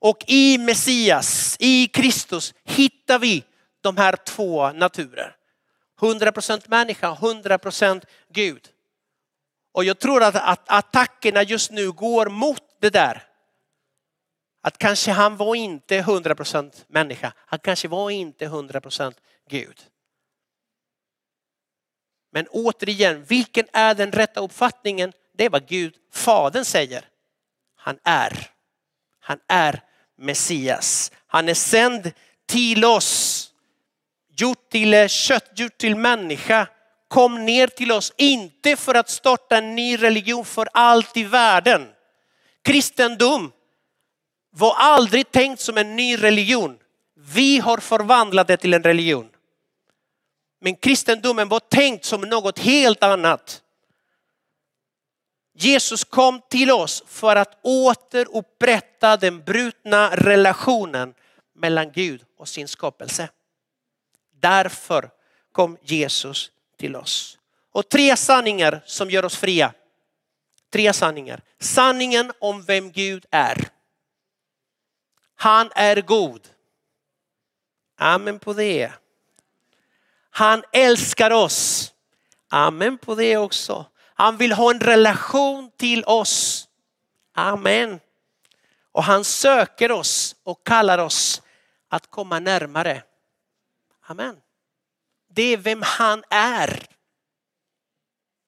Och 0.00 0.24
i 0.26 0.58
Messias, 0.58 1.56
i 1.58 1.86
Kristus 1.86 2.54
hittar 2.64 3.18
vi 3.18 3.44
de 3.80 3.96
här 3.96 4.16
två 4.16 4.72
naturer. 4.72 5.36
100 6.02 6.32
procent 6.32 6.68
människa, 6.68 7.12
100 7.12 7.58
procent 7.58 8.04
Gud. 8.28 8.68
Och 9.72 9.84
jag 9.84 9.98
tror 9.98 10.22
att, 10.22 10.34
att 10.34 10.64
attackerna 10.66 11.42
just 11.42 11.70
nu 11.70 11.92
går 11.92 12.26
mot 12.28 12.62
det 12.80 12.90
där. 12.90 13.22
Att 14.62 14.78
kanske 14.78 15.10
han 15.10 15.36
var 15.36 15.54
inte 15.54 15.96
100 15.96 16.34
procent 16.34 16.84
människa, 16.88 17.32
han 17.36 17.58
kanske 17.58 17.88
var 17.88 18.10
inte 18.10 18.44
100 18.44 18.80
procent 18.80 19.20
Gud. 19.48 19.86
Men 22.32 22.46
återigen, 22.50 23.24
vilken 23.24 23.66
är 23.72 23.94
den 23.94 24.12
rätta 24.12 24.40
uppfattningen? 24.40 25.12
Det 25.32 25.44
är 25.44 25.50
vad 25.50 25.68
Gud, 25.68 25.94
Fadern 26.12 26.64
säger. 26.64 27.08
Han 27.76 27.98
är. 28.04 28.50
Han 29.20 29.40
är 29.46 29.82
Messias. 30.16 31.12
Han 31.26 31.48
är 31.48 31.54
sänd 31.54 32.12
till 32.46 32.84
oss. 32.84 33.35
Gjort 34.38 34.70
till 34.70 34.94
eh, 34.94 35.08
kött, 35.08 35.50
gjort 35.54 35.78
till 35.78 35.96
människa. 35.96 36.68
Kom 37.08 37.44
ner 37.44 37.66
till 37.66 37.92
oss, 37.92 38.12
inte 38.16 38.76
för 38.76 38.94
att 38.94 39.10
starta 39.10 39.56
en 39.56 39.74
ny 39.74 39.96
religion 39.96 40.44
för 40.44 40.68
allt 40.72 41.16
i 41.16 41.24
världen. 41.24 41.88
Kristendom 42.64 43.52
var 44.50 44.74
aldrig 44.74 45.30
tänkt 45.30 45.60
som 45.60 45.78
en 45.78 45.96
ny 45.96 46.16
religion. 46.16 46.78
Vi 47.14 47.58
har 47.58 47.78
förvandlat 47.78 48.46
det 48.46 48.56
till 48.56 48.74
en 48.74 48.82
religion. 48.82 49.28
Men 50.60 50.76
kristendomen 50.76 51.48
var 51.48 51.60
tänkt 51.60 52.04
som 52.04 52.20
något 52.20 52.58
helt 52.58 53.02
annat. 53.02 53.62
Jesus 55.58 56.04
kom 56.04 56.40
till 56.50 56.70
oss 56.70 57.04
för 57.06 57.36
att 57.36 57.58
återupprätta 57.62 59.16
den 59.16 59.44
brutna 59.44 60.16
relationen 60.16 61.14
mellan 61.54 61.92
Gud 61.92 62.22
och 62.38 62.48
sin 62.48 62.68
skapelse. 62.68 63.28
Därför 64.40 65.10
kom 65.52 65.78
Jesus 65.82 66.50
till 66.76 66.96
oss. 66.96 67.38
Och 67.72 67.88
tre 67.88 68.16
sanningar 68.16 68.82
som 68.86 69.10
gör 69.10 69.24
oss 69.24 69.36
fria. 69.36 69.72
Tre 70.70 70.92
sanningar. 70.92 71.42
Sanningen 71.60 72.32
om 72.38 72.62
vem 72.62 72.92
Gud 72.92 73.26
är. 73.30 73.68
Han 75.34 75.70
är 75.74 76.00
god. 76.00 76.48
Amen 77.98 78.38
på 78.38 78.52
det. 78.52 78.92
Han 80.30 80.64
älskar 80.72 81.30
oss. 81.30 81.92
Amen 82.48 82.98
på 82.98 83.14
det 83.14 83.36
också. 83.36 83.86
Han 84.14 84.36
vill 84.36 84.52
ha 84.52 84.70
en 84.70 84.80
relation 84.80 85.70
till 85.76 86.04
oss. 86.04 86.68
Amen. 87.34 88.00
Och 88.92 89.04
han 89.04 89.24
söker 89.24 89.92
oss 89.92 90.36
och 90.42 90.66
kallar 90.66 90.98
oss 90.98 91.42
att 91.88 92.10
komma 92.10 92.38
närmare. 92.38 93.02
Amen. 94.06 94.40
Det 95.28 95.42
är 95.42 95.56
vem 95.56 95.82
han 95.82 96.24
är. 96.30 96.86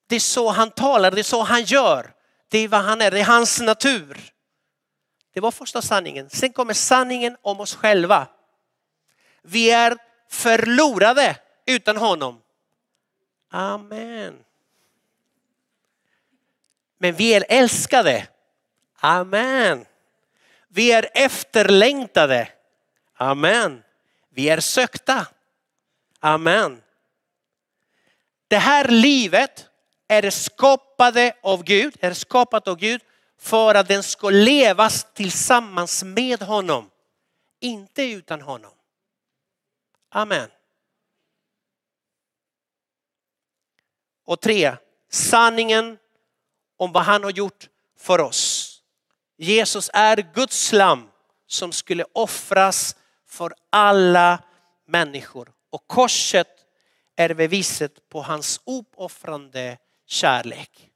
Det 0.06 0.16
är 0.16 0.20
så 0.20 0.48
han 0.48 0.70
talar, 0.70 1.10
det 1.10 1.20
är 1.20 1.22
så 1.22 1.42
han 1.42 1.64
gör. 1.64 2.14
Det 2.48 2.58
är 2.58 2.68
vad 2.68 2.80
han 2.80 3.00
är, 3.00 3.10
det 3.10 3.20
är 3.20 3.24
hans 3.24 3.60
natur. 3.60 4.32
Det 5.32 5.40
var 5.40 5.50
första 5.50 5.82
sanningen. 5.82 6.30
Sen 6.30 6.52
kommer 6.52 6.74
sanningen 6.74 7.36
om 7.42 7.60
oss 7.60 7.74
själva. 7.74 8.26
Vi 9.42 9.70
är 9.70 9.98
förlorade 10.28 11.36
utan 11.66 11.96
honom. 11.96 12.42
Amen. 13.50 14.44
Men 16.98 17.14
vi 17.14 17.34
är 17.34 17.44
älskade. 17.48 18.28
Amen. 19.00 19.86
Vi 20.68 20.92
är 20.92 21.08
efterlängtade. 21.14 22.48
Amen. 23.14 23.82
Vi 24.28 24.48
är 24.48 24.60
sökta. 24.60 25.26
Amen. 26.20 26.82
Det 28.48 28.58
här 28.58 28.88
livet 28.88 29.66
är 30.08 30.30
skapade 30.30 31.32
av 31.42 31.62
Gud, 31.62 31.96
är 32.00 32.12
skapat 32.12 32.68
av 32.68 32.76
Gud 32.76 33.00
för 33.38 33.74
att 33.74 33.88
den 33.88 34.02
ska 34.02 34.30
levas 34.30 35.06
tillsammans 35.14 36.04
med 36.04 36.42
honom. 36.42 36.90
Inte 37.60 38.02
utan 38.02 38.40
honom. 38.40 38.72
Amen. 40.08 40.50
Och 44.24 44.40
tre, 44.40 44.76
sanningen 45.10 45.98
om 46.76 46.92
vad 46.92 47.02
han 47.02 47.24
har 47.24 47.30
gjort 47.30 47.68
för 47.96 48.20
oss. 48.20 48.74
Jesus 49.36 49.90
är 49.94 50.16
Guds 50.34 50.72
lam 50.72 51.10
som 51.46 51.72
skulle 51.72 52.04
offras 52.12 52.96
för 53.26 53.54
alla 53.70 54.42
människor. 54.86 55.52
Och 55.70 55.86
korset 55.86 56.66
är 57.16 57.34
beviset 57.34 58.08
på 58.08 58.22
hans 58.22 58.60
uppoffrande 58.66 59.78
kärlek. 60.06 60.90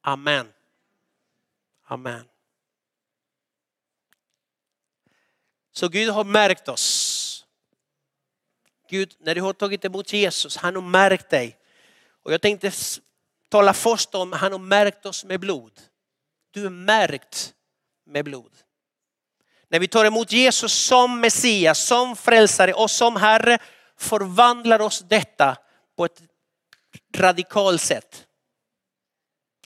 Amen. 0.00 0.52
Amen. 1.84 2.28
Så 5.72 5.88
Gud 5.88 6.10
har 6.10 6.24
märkt 6.24 6.68
oss. 6.68 7.46
Gud, 8.88 9.16
när 9.18 9.34
du 9.34 9.40
har 9.40 9.52
tagit 9.52 9.84
emot 9.84 10.12
Jesus, 10.12 10.56
han 10.56 10.74
har 10.74 10.82
märkt 10.82 11.30
dig. 11.30 11.58
Och 12.22 12.32
jag 12.32 12.42
tänkte 12.42 12.72
tala 13.48 13.74
först 13.74 14.14
om, 14.14 14.32
han 14.32 14.52
har 14.52 14.58
märkt 14.58 15.06
oss 15.06 15.24
med 15.24 15.40
blod. 15.40 15.80
Du 16.50 16.66
är 16.66 16.70
märkt 16.70 17.54
med 18.06 18.24
blod. 18.24 18.52
När 19.68 19.80
vi 19.80 19.88
tar 19.88 20.04
emot 20.04 20.32
Jesus 20.32 20.72
som 20.72 21.20
Messias, 21.20 21.86
som 21.86 22.16
frälsare 22.16 22.72
och 22.72 22.90
som 22.90 23.16
Herre 23.16 23.58
förvandlar 24.04 24.80
oss 24.80 25.04
detta 25.08 25.56
på 25.96 26.04
ett 26.04 26.22
radikalt 27.16 27.80
sätt. 27.80 28.26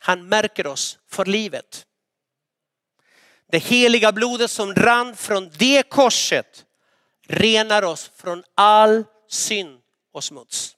Han 0.00 0.28
märker 0.28 0.66
oss 0.66 0.98
för 1.06 1.24
livet. 1.24 1.86
Det 3.50 3.58
heliga 3.58 4.12
blodet 4.12 4.50
som 4.50 4.74
rann 4.74 5.16
från 5.16 5.50
det 5.58 5.82
korset 5.88 6.66
renar 7.26 7.82
oss 7.82 8.10
från 8.16 8.44
all 8.54 9.04
synd 9.28 9.80
och 10.12 10.24
smuts. 10.24 10.76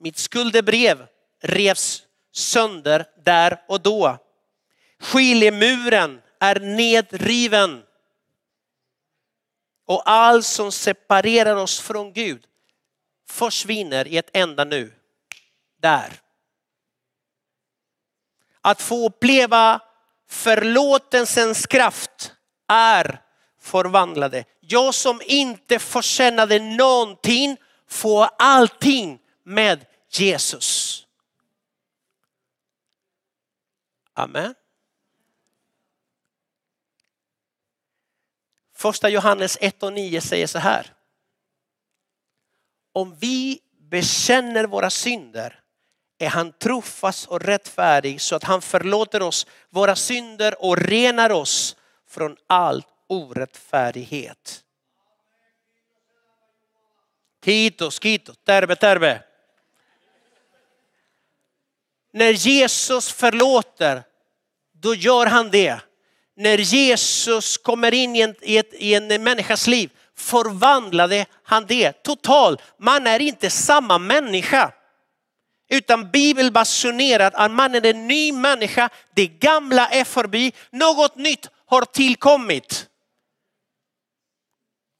Mitt 0.00 0.18
skuldebrev 0.18 1.06
revs 1.42 2.02
sönder 2.32 3.06
där 3.24 3.64
och 3.68 3.80
då. 3.80 4.18
Skiljemuren 5.00 6.20
är 6.40 6.60
nedriven. 6.60 7.82
Och 9.90 10.02
allt 10.10 10.46
som 10.46 10.72
separerar 10.72 11.56
oss 11.56 11.80
från 11.80 12.12
Gud 12.12 12.46
försvinner 13.28 14.08
i 14.08 14.16
ett 14.16 14.30
enda 14.32 14.64
nu. 14.64 14.92
Där. 15.80 16.20
Att 18.60 18.82
få 18.82 19.06
uppleva 19.06 19.80
förlåtelsens 20.28 21.66
kraft 21.66 22.32
är 22.68 23.22
förvandlade. 23.60 24.44
Jag 24.60 24.94
som 24.94 25.20
inte 25.24 25.78
förtjänade 25.78 26.58
någonting 26.58 27.56
får 27.88 28.28
allting 28.38 29.18
med 29.44 29.86
Jesus. 30.08 31.06
Amen. 34.14 34.54
Första 38.80 39.08
Johannes 39.08 39.58
1 39.60 39.82
och 39.82 39.92
9 39.92 40.20
säger 40.20 40.46
så 40.46 40.58
här. 40.58 40.94
Om 42.92 43.16
vi 43.16 43.60
bekänner 43.90 44.64
våra 44.64 44.90
synder 44.90 45.60
är 46.18 46.28
han 46.28 46.52
trofast 46.52 47.28
och 47.28 47.40
rättfärdig 47.40 48.20
så 48.20 48.36
att 48.36 48.44
han 48.44 48.62
förlåter 48.62 49.22
oss 49.22 49.46
våra 49.70 49.96
synder 49.96 50.64
och 50.64 50.76
renar 50.76 51.30
oss 51.30 51.76
från 52.08 52.36
all 52.46 52.84
orättfärdighet. 53.06 54.64
Kitos, 57.44 58.02
kitos, 58.02 58.36
terve, 58.44 58.76
terve. 58.76 59.22
När 62.12 62.30
Jesus 62.30 63.12
förlåter, 63.12 64.02
då 64.72 64.94
gör 64.94 65.26
han 65.26 65.50
det. 65.50 65.80
När 66.40 66.58
Jesus 66.58 67.56
kommer 67.58 67.94
in 67.94 68.16
i 68.16 68.20
en, 68.20 68.34
i, 68.42 68.58
ett, 68.58 68.74
i 68.74 68.94
en 68.94 69.22
människas 69.22 69.66
liv 69.66 69.90
förvandlade 70.16 71.26
han 71.42 71.66
det 71.66 71.92
totalt. 71.92 72.60
Man 72.78 73.06
är 73.06 73.20
inte 73.20 73.50
samma 73.50 73.98
människa. 73.98 74.72
Utan 75.70 76.10
Bibeln 76.10 76.52
basunerar 76.52 77.30
att 77.34 77.50
man 77.50 77.74
är 77.74 77.86
en 77.86 78.08
ny 78.08 78.32
människa, 78.32 78.88
det 79.14 79.26
gamla 79.26 79.88
är 79.88 80.04
förbi, 80.04 80.52
något 80.70 81.16
nytt 81.16 81.48
har 81.66 81.82
tillkommit. 81.82 82.86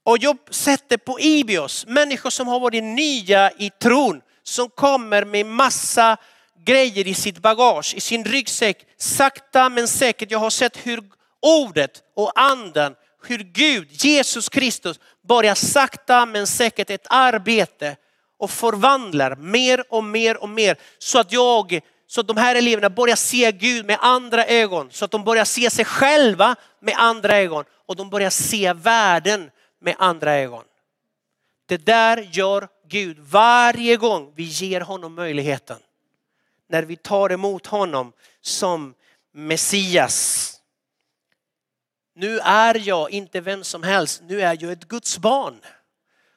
Och 0.04 0.18
jag 0.18 0.36
sätter 0.50 0.96
på 0.96 1.20
Ibios 1.20 1.86
människor 1.86 2.30
som 2.30 2.48
har 2.48 2.60
varit 2.60 2.84
nya 2.84 3.50
i 3.50 3.70
tron, 3.70 4.20
som 4.42 4.68
kommer 4.70 5.24
med 5.24 5.46
massa 5.46 6.16
grejer 6.64 7.06
i 7.08 7.14
sitt 7.14 7.38
bagage, 7.38 7.94
i 7.94 8.00
sin 8.00 8.24
ryggsäck. 8.24 8.86
Sakta 8.96 9.68
men 9.68 9.88
säkert, 9.88 10.30
jag 10.30 10.38
har 10.38 10.50
sett 10.50 10.86
hur 10.86 11.19
ordet 11.42 12.02
och 12.14 12.32
anden, 12.34 12.94
hur 13.22 13.38
Gud, 13.38 13.88
Jesus 13.90 14.48
Kristus 14.48 15.00
börjar 15.22 15.54
sakta 15.54 16.26
men 16.26 16.46
säkert 16.46 16.90
ett 16.90 17.06
arbete 17.10 17.96
och 18.38 18.50
förvandlar 18.50 19.36
mer 19.36 19.84
och 19.88 20.04
mer 20.04 20.42
och 20.42 20.48
mer 20.48 20.76
så 20.98 21.18
att 21.18 21.32
jag, 21.32 21.80
så 22.06 22.20
att 22.20 22.28
de 22.28 22.36
här 22.36 22.54
eleverna 22.54 22.90
börjar 22.90 23.16
se 23.16 23.52
Gud 23.52 23.86
med 23.86 23.98
andra 24.00 24.46
ögon, 24.46 24.88
så 24.90 25.04
att 25.04 25.10
de 25.10 25.24
börjar 25.24 25.44
se 25.44 25.70
sig 25.70 25.84
själva 25.84 26.56
med 26.80 26.94
andra 26.98 27.36
ögon 27.36 27.64
och 27.86 27.96
de 27.96 28.10
börjar 28.10 28.30
se 28.30 28.72
världen 28.72 29.50
med 29.80 29.94
andra 29.98 30.34
ögon. 30.34 30.64
Det 31.66 31.86
där 31.86 32.28
gör 32.32 32.68
Gud 32.88 33.18
varje 33.18 33.96
gång 33.96 34.32
vi 34.34 34.42
ger 34.42 34.80
honom 34.80 35.14
möjligheten. 35.14 35.78
När 36.68 36.82
vi 36.82 36.96
tar 36.96 37.32
emot 37.32 37.66
honom 37.66 38.12
som 38.40 38.94
Messias. 39.32 40.59
Nu 42.20 42.38
är 42.38 42.88
jag 42.88 43.10
inte 43.10 43.40
vem 43.40 43.64
som 43.64 43.82
helst, 43.82 44.22
nu 44.22 44.40
är 44.40 44.58
jag 44.60 44.72
ett 44.72 44.88
Guds 44.88 45.18
barn. 45.18 45.60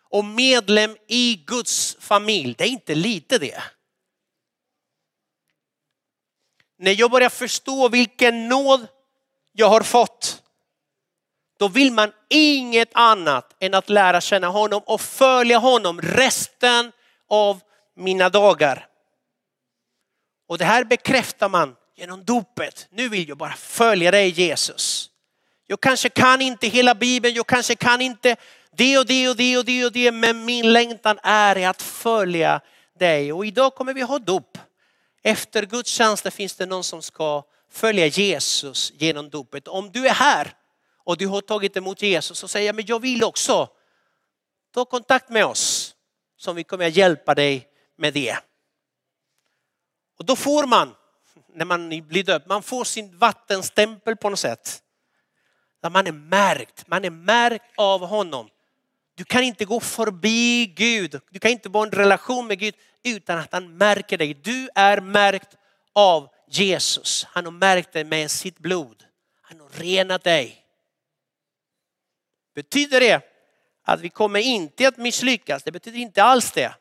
Och 0.10 0.26
medlem 0.26 0.98
i 1.08 1.36
Guds 1.48 1.98
familj, 2.00 2.56
det 2.58 2.64
är 2.64 2.68
inte 2.68 2.96
lite 2.96 3.38
det. 3.38 3.64
När 6.78 6.92
jag 7.00 7.12
börjar 7.12 7.30
förstå 7.30 7.90
vilken 7.90 8.48
nåd 8.48 8.88
jag 9.52 9.70
har 9.70 9.82
fått 9.82 10.44
då 11.60 11.68
vill 11.68 11.92
man 11.92 12.12
inget 12.30 12.90
annat 12.94 13.56
än 13.60 13.74
att 13.74 13.90
lära 13.90 14.22
känna 14.22 14.48
honom 14.48 14.82
och 14.86 15.02
följa 15.02 15.58
honom 15.58 16.02
resten 16.02 16.92
av 17.28 17.62
mina 17.96 18.30
dagar. 18.30 18.88
Och 20.48 20.58
det 20.58 20.66
här 20.66 20.84
bekräftar 20.84 21.50
man 21.50 21.76
genom 21.96 22.26
dopet. 22.26 22.88
Nu 22.92 23.10
vill 23.10 23.30
jag 23.30 23.38
bara 23.38 23.54
följa 23.54 24.12
dig 24.12 24.30
Jesus. 24.30 25.10
Jag 25.68 25.82
kanske 25.82 26.10
kan 26.10 26.42
inte 26.42 26.68
hela 26.68 26.96
Bibeln, 26.96 27.36
jag 27.36 27.48
kanske 27.48 27.76
kan 27.76 28.02
inte 28.02 28.36
det 28.72 28.98
och 28.98 29.06
det 29.06 29.30
och 29.30 29.36
det 29.36 29.58
och 29.58 29.66
det 29.66 29.86
och 29.86 29.92
det, 29.92 30.12
men 30.12 30.46
min 30.46 30.74
längtan 30.74 31.20
är 31.24 31.68
att 31.68 31.82
följa 31.82 32.62
dig. 33.00 33.34
Och 33.34 33.46
idag 33.46 33.76
kommer 33.76 33.94
vi 33.94 34.02
ha 34.02 34.20
dop. 34.20 34.58
Efter 35.24 35.66
gudstjänsten 35.66 36.32
finns 36.32 36.56
det 36.56 36.66
någon 36.66 36.84
som 36.84 37.02
ska 37.02 37.44
följa 37.72 38.06
Jesus 38.08 38.94
genom 38.96 39.30
dopet. 39.30 39.68
Om 39.68 39.92
du 39.92 40.08
är 40.08 40.14
här 40.14 40.54
och 41.04 41.18
du 41.18 41.28
har 41.28 41.42
tagit 41.42 41.78
emot 41.78 42.02
Jesus 42.02 42.44
och 42.44 42.50
säger, 42.50 42.74
men 42.74 42.86
jag 42.86 43.00
vill 43.00 43.24
också. 43.24 43.70
Ta 44.74 44.86
kontakt 44.86 45.30
med 45.30 45.46
oss 45.46 45.96
som 46.38 46.56
vi 46.56 46.64
kommer 46.64 46.88
att 46.88 46.96
hjälpa 46.96 47.36
dig 47.36 47.68
med 47.98 48.14
det. 48.14 48.38
Och 50.20 50.26
då 50.26 50.36
får 50.36 50.68
man, 50.68 50.96
när 51.54 51.66
man 51.66 52.08
blir 52.08 52.24
döpt, 52.24 52.48
man 52.48 52.64
får 52.64 52.84
sin 52.84 53.18
vattenstämpel 53.18 54.16
på 54.16 54.30
något 54.30 54.40
sätt. 54.40 54.84
Där 55.84 55.90
man 55.90 56.08
är 56.08 56.12
märkt, 56.12 56.88
man 56.88 57.06
är 57.06 57.10
märkt 57.10 57.66
av 57.76 58.06
honom. 58.06 58.50
Du 59.16 59.24
kan 59.24 59.44
inte 59.44 59.66
gå 59.66 59.80
förbi 59.80 60.66
Gud, 60.66 61.20
du 61.30 61.40
kan 61.40 61.52
inte 61.52 61.70
vara 61.70 61.88
en 61.88 61.92
relation 61.92 62.48
med 62.48 62.60
Gud 62.60 62.76
utan 63.04 63.38
att 63.40 63.54
han 63.54 63.78
märker 63.78 64.18
dig. 64.18 64.34
Du 64.34 64.70
är 64.76 65.02
märkt 65.02 65.58
av 65.94 66.30
Jesus. 66.48 67.26
Han 67.30 67.46
har 67.46 67.52
märkt 67.52 67.94
dig 67.94 68.04
med 68.04 68.32
sitt 68.32 68.60
blod. 68.60 69.04
Han 69.42 69.60
har 69.60 69.70
renat 69.70 70.24
dig. 70.24 70.66
Betyder 72.56 73.00
det 73.00 73.22
att 73.86 74.02
vi 74.02 74.10
kommer 74.10 74.40
inte 74.40 74.88
att 74.88 74.98
misslyckas? 74.98 75.64
Det 75.64 75.72
betyder 75.72 76.00
inte 76.00 76.24
alls 76.24 76.52
det. 76.52 76.76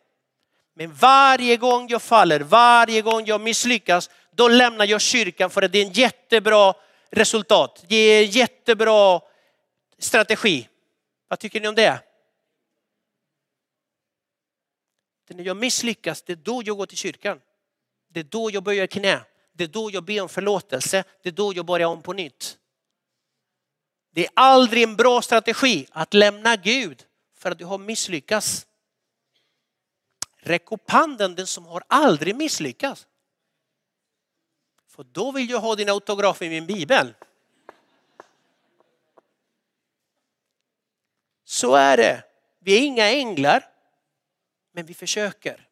Men 0.75 0.95
varje 0.95 1.57
gång 1.57 1.89
jag 1.89 2.03
faller, 2.03 2.41
varje 2.41 3.03
gång 3.03 3.25
jag 3.25 3.41
misslyckas, 3.41 4.11
då 4.31 4.49
lämnar 4.49 4.85
jag 4.85 5.01
kyrkan 5.01 5.51
för 5.51 5.63
att 5.63 5.73
det 5.73 5.79
är 5.79 5.87
en 5.87 5.93
jättebra 5.93 6.75
resultat. 7.13 7.85
Det 7.89 7.97
är 7.97 8.25
en 8.25 8.31
jättebra 8.31 9.21
strategi. 9.99 10.69
Vad 11.29 11.39
tycker 11.39 11.61
ni 11.61 11.69
om 11.69 11.75
det? 11.75 12.03
det 15.29 15.35
när 15.35 15.45
jag 15.45 15.57
misslyckas, 15.57 16.23
det 16.23 16.33
är 16.33 16.37
då 16.37 16.63
jag 16.65 16.77
går 16.77 16.87
till 16.87 16.99
kyrkan. 16.99 17.41
Det 18.09 18.21
är 18.21 18.25
då 18.25 18.51
jag 18.51 18.63
böjer 18.63 18.87
knä. 18.87 19.25
Det 19.53 19.65
är 19.65 19.69
då 19.69 19.91
jag 19.91 20.05
ber 20.05 20.21
om 20.21 20.29
förlåtelse. 20.29 21.05
Det 21.23 21.29
är 21.29 21.33
då 21.33 21.53
jag 21.53 21.67
börjar 21.67 21.89
om 21.89 22.03
på 22.03 22.13
nytt. 22.13 22.59
Det 24.15 24.27
är 24.27 24.31
aldrig 24.35 24.83
en 24.83 24.97
bra 24.97 25.23
strategi 25.23 25.87
att 25.91 26.15
lämna 26.15 26.57
Gud 26.57 27.05
för 27.37 27.51
att 27.51 27.59
du 27.59 27.65
har 27.65 27.79
misslyckats. 27.79 28.67
Räck 30.37 30.73
upp 30.73 30.91
handen 30.91 31.35
den 31.35 31.47
som 31.47 31.67
har 31.67 31.83
aldrig 31.87 32.37
misslyckats. 32.37 33.07
Och 35.03 35.09
då 35.13 35.33
vill 35.33 35.51
jag 35.51 35.61
ha 35.61 35.75
din 35.75 35.89
autograf 35.89 36.43
i 36.43 36.49
min 36.49 36.67
bibel. 36.67 37.15
Så 41.45 41.75
är 41.75 41.97
det. 41.97 42.25
Vi 42.59 42.77
är 42.79 42.81
inga 42.81 43.11
änglar, 43.11 43.65
men 44.73 44.87
vi 44.87 44.95
försöker. 44.95 45.69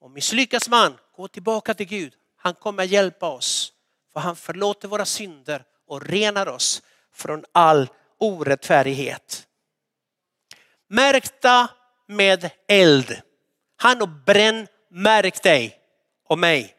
Och 0.00 0.10
misslyckas 0.10 0.68
man, 0.68 0.98
gå 1.16 1.28
tillbaka 1.28 1.74
till 1.74 1.86
Gud. 1.86 2.14
Han 2.36 2.54
kommer 2.54 2.84
hjälpa 2.84 3.28
oss. 3.28 3.72
För 4.12 4.20
han 4.20 4.36
förlåter 4.36 4.88
våra 4.88 5.04
synder 5.04 5.64
och 5.86 6.02
renar 6.02 6.46
oss 6.48 6.82
från 7.12 7.44
all 7.52 7.88
orättfärdighet. 8.18 9.48
Märkta 10.88 11.68
med 12.06 12.50
eld. 12.68 13.22
Han 13.76 14.00
har 14.00 14.06
brännmärkt 14.06 15.42
dig 15.42 15.80
och 16.28 16.38
mig. 16.38 16.75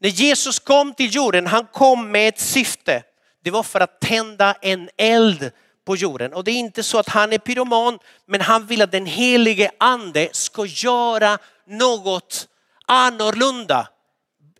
När 0.00 0.10
Jesus 0.10 0.58
kom 0.58 0.94
till 0.94 1.14
jorden, 1.14 1.46
han 1.46 1.66
kom 1.66 2.10
med 2.10 2.28
ett 2.28 2.40
syfte. 2.40 3.02
Det 3.42 3.50
var 3.50 3.62
för 3.62 3.80
att 3.80 4.00
tända 4.00 4.54
en 4.60 4.90
eld 4.96 5.50
på 5.84 5.96
jorden. 5.96 6.32
Och 6.32 6.44
det 6.44 6.50
är 6.50 6.56
inte 6.56 6.82
så 6.82 6.98
att 6.98 7.08
han 7.08 7.32
är 7.32 7.38
pyroman, 7.38 7.98
men 8.26 8.40
han 8.40 8.66
vill 8.66 8.82
att 8.82 8.92
den 8.92 9.06
helige 9.06 9.70
ande 9.78 10.28
ska 10.32 10.66
göra 10.66 11.38
något 11.66 12.48
annorlunda 12.86 13.88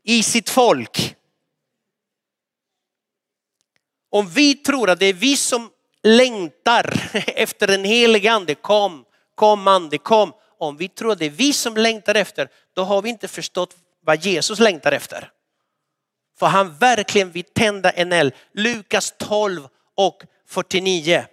i 0.03 0.23
sitt 0.23 0.51
folk. 0.51 1.17
Om 4.11 4.29
vi 4.29 4.55
tror 4.55 4.91
att 4.91 4.99
det 4.99 5.07
är 5.07 5.13
vi 5.13 5.37
som 5.37 5.71
längtar 6.03 7.11
efter 7.27 7.67
den 7.67 7.85
helige 7.85 8.33
ande, 8.33 8.55
kom, 8.55 9.05
kom 9.35 9.69
ande, 9.69 9.99
kom. 9.99 10.33
Om 10.59 10.77
vi 10.77 10.89
tror 10.89 11.13
att 11.13 11.19
det 11.19 11.27
är 11.27 11.31
vi 11.31 11.53
som 11.53 11.77
längtar 11.77 12.15
efter, 12.15 12.49
då 12.75 12.85
har 12.85 13.03
vi 13.03 13.09
inte 13.09 13.29
förstått 13.29 13.77
vad 14.01 14.25
Jesus 14.25 14.59
längtar 14.59 14.93
efter. 14.93 15.31
För 16.39 16.47
han 16.47 16.77
verkligen 16.77 17.31
vill 17.31 17.45
tända 17.45 17.91
en 17.91 18.13
eld. 18.13 18.33
Lukas 18.53 19.15
12 19.19 19.69
och 19.95 20.23
49. 20.47 21.27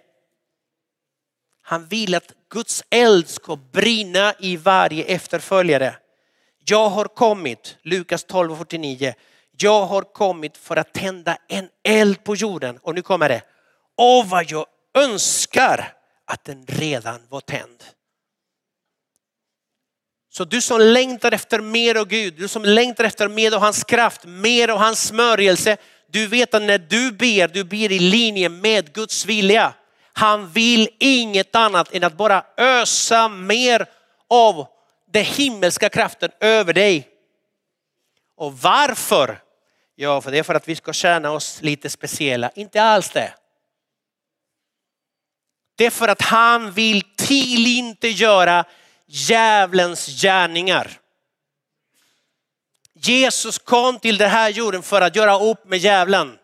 Han 1.62 1.86
vill 1.86 2.14
att 2.14 2.32
Guds 2.50 2.84
eld 2.90 3.28
ska 3.28 3.56
brinna 3.56 4.34
i 4.38 4.56
varje 4.56 5.04
efterföljare. 5.04 5.96
Jag 6.64 6.88
har 6.88 7.04
kommit, 7.04 7.76
Lukas 7.82 8.24
12 8.24 8.52
och 8.52 8.58
49. 8.58 9.14
Jag 9.60 9.86
har 9.86 10.02
kommit 10.02 10.56
för 10.56 10.76
att 10.76 10.92
tända 10.92 11.38
en 11.48 11.68
eld 11.84 12.24
på 12.24 12.36
jorden. 12.36 12.78
Och 12.82 12.94
nu 12.94 13.02
kommer 13.02 13.28
det. 13.28 13.42
Och 13.96 14.28
vad 14.28 14.50
jag 14.50 14.66
önskar 14.94 15.92
att 16.24 16.44
den 16.44 16.66
redan 16.66 17.20
var 17.28 17.40
tänd. 17.40 17.84
Så 20.30 20.44
du 20.44 20.60
som 20.60 20.80
längtar 20.80 21.32
efter 21.32 21.60
mer 21.60 21.94
av 21.94 22.08
Gud, 22.08 22.34
du 22.34 22.48
som 22.48 22.64
längtar 22.64 23.04
efter 23.04 23.28
mer 23.28 23.54
av 23.54 23.60
hans 23.60 23.84
kraft, 23.84 24.24
mer 24.24 24.68
av 24.68 24.78
hans 24.78 25.06
smörjelse. 25.06 25.76
Du 26.10 26.26
vet 26.26 26.54
att 26.54 26.62
när 26.62 26.78
du 26.78 27.12
ber, 27.12 27.48
du 27.48 27.64
ber 27.64 27.92
i 27.92 27.98
linje 27.98 28.48
med 28.48 28.92
Guds 28.92 29.26
vilja. 29.26 29.74
Han 30.12 30.48
vill 30.48 30.88
inget 30.98 31.56
annat 31.56 31.94
än 31.94 32.04
att 32.04 32.16
bara 32.16 32.44
ösa 32.56 33.28
mer 33.28 33.86
av 34.30 34.66
den 35.12 35.24
himmelska 35.24 35.88
kraften 35.88 36.30
över 36.40 36.72
dig. 36.72 37.08
Och 38.36 38.58
varför? 38.58 39.40
Ja, 39.94 40.20
för 40.20 40.30
det 40.30 40.38
är 40.38 40.42
för 40.42 40.54
att 40.54 40.68
vi 40.68 40.76
ska 40.76 40.92
känna 40.92 41.30
oss 41.30 41.62
lite 41.62 41.90
speciella. 41.90 42.50
Inte 42.54 42.82
alls 42.82 43.10
det. 43.10 43.34
Det 45.76 45.86
är 45.86 45.90
för 45.90 46.08
att 46.08 46.22
han 46.22 46.72
vill 46.72 47.02
till 47.16 47.66
inte 47.66 48.08
göra 48.08 48.64
djävulens 49.08 50.06
gärningar. 50.06 51.00
Jesus 52.94 53.58
kom 53.58 53.98
till 53.98 54.18
den 54.18 54.30
här 54.30 54.48
jorden 54.48 54.82
för 54.82 55.00
att 55.00 55.16
göra 55.16 55.38
upp 55.38 55.64
med 55.64 55.78
djävulen. 55.78 56.38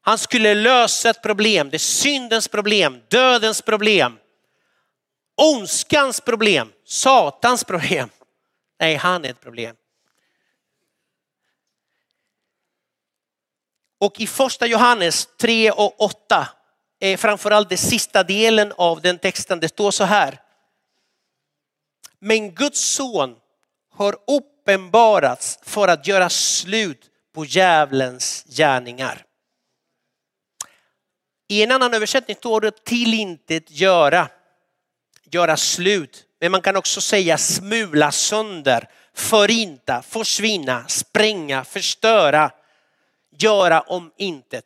Han 0.00 0.18
skulle 0.18 0.54
lösa 0.54 1.10
ett 1.10 1.22
problem, 1.22 1.70
det 1.70 1.76
är 1.76 1.78
syndens 1.78 2.48
problem, 2.48 3.02
dödens 3.08 3.62
problem, 3.62 4.18
ondskans 5.36 6.20
problem, 6.20 6.72
satans 6.84 7.64
problem. 7.64 8.08
Nej, 8.80 8.94
han 8.94 9.24
är 9.24 9.30
ett 9.30 9.40
problem. 9.40 9.76
Och 13.98 14.20
i 14.20 14.26
första 14.26 14.66
Johannes 14.66 15.28
3 15.36 15.70
och 15.70 16.00
8 16.00 16.48
är 17.00 17.16
framförallt 17.16 17.68
den 17.68 17.78
sista 17.78 18.22
delen 18.22 18.72
av 18.76 19.00
den 19.00 19.18
texten. 19.18 19.60
Det 19.60 19.68
står 19.68 19.90
så 19.90 20.04
här. 20.04 20.40
Men 22.18 22.54
Guds 22.54 22.80
son 22.80 23.36
har 23.94 24.16
uppenbarats 24.26 25.58
för 25.62 25.88
att 25.88 26.06
göra 26.06 26.30
slut 26.30 27.10
på 27.34 27.44
djävulens 27.44 28.44
gärningar. 28.48 29.24
I 31.48 31.62
en 31.62 31.72
annan 31.72 31.94
översättning 31.94 32.36
står 32.36 32.60
det 32.60 32.84
till 32.84 33.14
intet 33.14 33.70
göra, 33.70 34.28
göra 35.24 35.56
slut. 35.56 36.24
Men 36.40 36.52
man 36.52 36.62
kan 36.62 36.76
också 36.76 37.00
säga 37.00 37.38
smula 37.38 38.12
sönder, 38.12 38.88
förinta, 39.14 40.02
försvinna, 40.02 40.88
spränga, 40.88 41.64
förstöra, 41.64 42.50
göra 43.38 43.80
om 43.80 44.12
intet. 44.16 44.64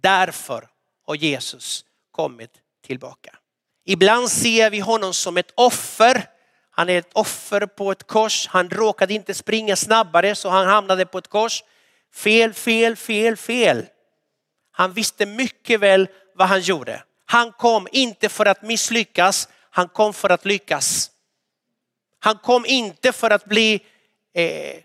Därför 0.00 0.68
har 1.06 1.14
Jesus 1.14 1.84
kommit 2.10 2.50
tillbaka. 2.86 3.38
Ibland 3.84 4.30
ser 4.30 4.70
vi 4.70 4.78
honom 4.80 5.14
som 5.14 5.36
ett 5.36 5.52
offer. 5.54 6.28
Han 6.74 6.88
är 6.88 6.98
ett 6.98 7.12
offer 7.12 7.66
på 7.66 7.92
ett 7.92 8.06
kors. 8.06 8.46
Han 8.46 8.70
råkade 8.70 9.14
inte 9.14 9.34
springa 9.34 9.76
snabbare 9.76 10.34
så 10.34 10.48
han 10.48 10.66
hamnade 10.66 11.06
på 11.06 11.18
ett 11.18 11.28
kors. 11.28 11.64
Fel, 12.14 12.54
fel, 12.54 12.96
fel, 12.96 13.36
fel. 13.36 13.86
Han 14.72 14.92
visste 14.92 15.26
mycket 15.26 15.80
väl 15.80 16.08
vad 16.34 16.48
han 16.48 16.60
gjorde. 16.60 17.02
Han 17.24 17.52
kom 17.52 17.88
inte 17.92 18.28
för 18.28 18.46
att 18.46 18.62
misslyckas, 18.62 19.48
han 19.70 19.88
kom 19.88 20.14
för 20.14 20.30
att 20.30 20.44
lyckas. 20.44 21.10
Han 22.18 22.38
kom 22.38 22.66
inte 22.66 23.12
för 23.12 23.30
att 23.30 23.44
bli 23.44 23.80
eh, 24.34 24.76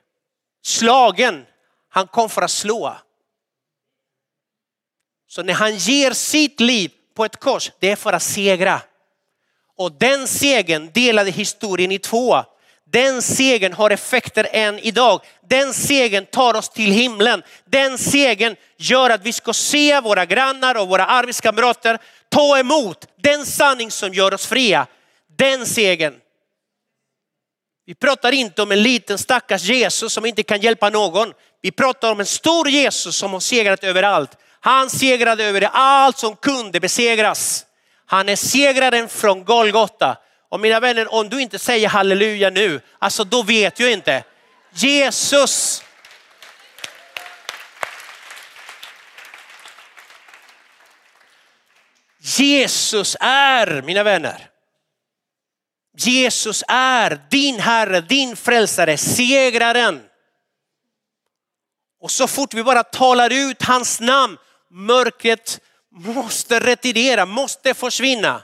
slagen, 0.62 1.45
han 1.89 2.08
kom 2.08 2.30
för 2.30 2.41
att 2.41 2.52
slå. 2.52 2.97
Så 5.28 5.43
när 5.43 5.54
han 5.54 5.76
ger 5.76 6.12
sitt 6.12 6.60
liv 6.60 6.91
på 7.13 7.26
ett 7.26 7.39
kors, 7.39 7.71
det 7.80 7.91
är 7.91 7.95
för 7.95 8.13
att 8.13 8.23
segra. 8.23 8.82
Och 9.77 9.91
den 9.91 10.27
segern 10.27 10.89
delade 10.93 11.31
historien 11.31 11.91
i 11.91 11.99
två. 11.99 12.43
Den 12.91 13.21
segern 13.21 13.73
har 13.73 13.89
effekter 13.89 14.47
än 14.51 14.79
idag. 14.79 15.21
Den 15.49 15.73
segern 15.73 16.25
tar 16.25 16.53
oss 16.53 16.69
till 16.69 16.91
himlen. 16.91 17.43
Den 17.65 17.97
segern 17.97 18.55
gör 18.77 19.09
att 19.09 19.25
vi 19.25 19.33
ska 19.33 19.53
se 19.53 19.99
våra 19.99 20.25
grannar 20.25 20.75
och 20.75 20.87
våra 20.87 21.05
arbetskamrater 21.05 21.99
ta 22.29 22.59
emot 22.59 23.07
den 23.23 23.45
sanning 23.45 23.91
som 23.91 24.13
gör 24.13 24.33
oss 24.33 24.45
fria. 24.45 24.87
Den 25.37 25.65
segern. 25.65 26.13
Vi 27.85 27.95
pratar 27.95 28.31
inte 28.31 28.61
om 28.61 28.71
en 28.71 28.83
liten 28.83 29.17
stackars 29.17 29.63
Jesus 29.63 30.13
som 30.13 30.25
inte 30.25 30.43
kan 30.43 30.61
hjälpa 30.61 30.89
någon. 30.89 31.33
Vi 31.61 31.71
pratar 31.71 32.11
om 32.11 32.19
en 32.19 32.25
stor 32.25 32.69
Jesus 32.69 33.15
som 33.15 33.33
har 33.33 33.39
segrat 33.39 33.83
överallt. 33.83 34.31
Han 34.59 34.89
segrade 34.89 35.43
över 35.43 35.69
allt 35.73 36.17
som 36.17 36.35
kunde 36.35 36.79
besegras. 36.79 37.66
Han 38.10 38.30
är 38.30 38.36
segraren 38.36 39.10
från 39.10 39.43
Golgata. 39.43 40.17
Och 40.50 40.60
mina 40.60 40.80
vänner, 40.80 41.13
om 41.13 41.30
du 41.30 41.41
inte 41.41 41.60
säger 41.60 41.89
halleluja 41.89 42.50
nu, 42.50 42.82
alltså 43.00 43.24
då 43.24 43.43
vet 43.43 43.80
jag 43.80 43.91
inte. 43.91 44.24
Jesus. 44.72 45.84
Jesus 52.20 53.17
är, 53.20 53.82
mina 53.82 54.04
vänner, 54.04 54.50
Jesus 55.98 56.63
är 56.67 57.22
din 57.30 57.60
Herre, 57.60 58.02
din 58.02 58.36
frälsare, 58.36 58.98
segraren. 58.98 60.04
Och 62.02 62.12
så 62.12 62.28
fort 62.28 62.54
vi 62.54 62.63
bara 62.63 62.84
talar 62.84 63.34
ut 63.34 63.63
hans 63.63 64.00
namn, 64.00 64.38
mörkret 64.72 65.60
måste 65.97 66.60
retirera, 66.60 67.25
måste 67.25 67.73
försvinna. 67.73 68.43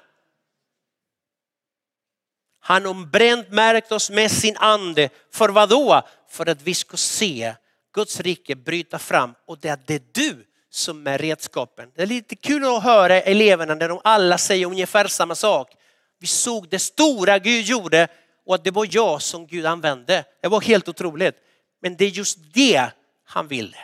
Han 2.59 2.85
har 2.85 3.91
oss 3.91 4.09
med 4.09 4.31
sin 4.31 4.57
ande. 4.57 5.09
För 5.31 5.49
vad 5.49 5.69
då? 5.69 6.01
För 6.29 6.49
att 6.49 6.61
vi 6.61 6.73
ska 6.73 6.97
se 6.97 7.53
Guds 7.93 8.19
rike 8.19 8.55
bryta 8.55 8.99
fram 8.99 9.33
och 9.47 9.59
det 9.59 9.69
är 9.69 9.79
det 9.85 10.13
du 10.13 10.45
som 10.69 11.07
är 11.07 11.17
redskapen. 11.17 11.91
Det 11.95 12.01
är 12.01 12.05
lite 12.05 12.35
kul 12.35 12.65
att 12.65 12.83
höra 12.83 13.21
eleverna 13.21 13.75
när 13.75 13.89
de 13.89 14.01
alla 14.03 14.37
säger 14.37 14.65
ungefär 14.65 15.07
samma 15.07 15.35
sak. 15.35 15.71
Vi 16.19 16.27
såg 16.27 16.69
det 16.69 16.79
stora 16.79 17.39
Gud 17.39 17.65
gjorde 17.65 18.07
och 18.45 18.55
att 18.55 18.63
det 18.63 18.71
var 18.71 18.87
jag 18.91 19.21
som 19.21 19.47
Gud 19.47 19.65
använde. 19.65 20.23
Det 20.41 20.47
var 20.47 20.61
helt 20.61 20.87
otroligt. 20.87 21.35
Men 21.81 21.97
det 21.97 22.05
är 22.05 22.09
just 22.09 22.37
det 22.53 22.89
han 23.25 23.47
ville. 23.47 23.77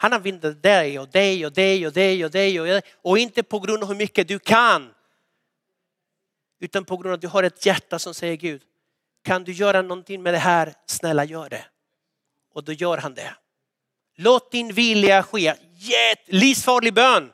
Han 0.00 0.12
använder 0.12 0.52
dig 0.52 0.98
och 0.98 1.08
dig 1.08 1.46
och 1.46 1.52
dig 1.52 1.86
och 1.86 1.92
dig 1.92 2.24
och 2.24 2.30
dig 2.30 2.60
och, 2.60 2.66
dig. 2.66 2.82
och 3.02 3.18
inte 3.18 3.42
på 3.42 3.58
grund 3.58 3.82
av 3.82 3.88
hur 3.88 3.96
mycket 3.96 4.28
du 4.28 4.38
kan. 4.38 4.94
Utan 6.60 6.84
på 6.84 6.96
grund 6.96 7.12
av 7.12 7.14
att 7.14 7.20
du 7.20 7.28
har 7.28 7.42
ett 7.42 7.66
hjärta 7.66 7.98
som 7.98 8.14
säger 8.14 8.36
Gud, 8.36 8.62
kan 9.22 9.44
du 9.44 9.52
göra 9.52 9.82
någonting 9.82 10.22
med 10.22 10.34
det 10.34 10.38
här? 10.38 10.74
Snälla 10.86 11.24
gör 11.24 11.48
det. 11.48 11.64
Och 12.54 12.64
då 12.64 12.72
gör 12.72 12.98
han 12.98 13.14
det. 13.14 13.34
Låt 14.16 14.50
din 14.50 14.72
vilja 14.72 15.22
ske. 15.22 15.54
Livsfarlig 16.26 16.94
bön. 16.94 17.32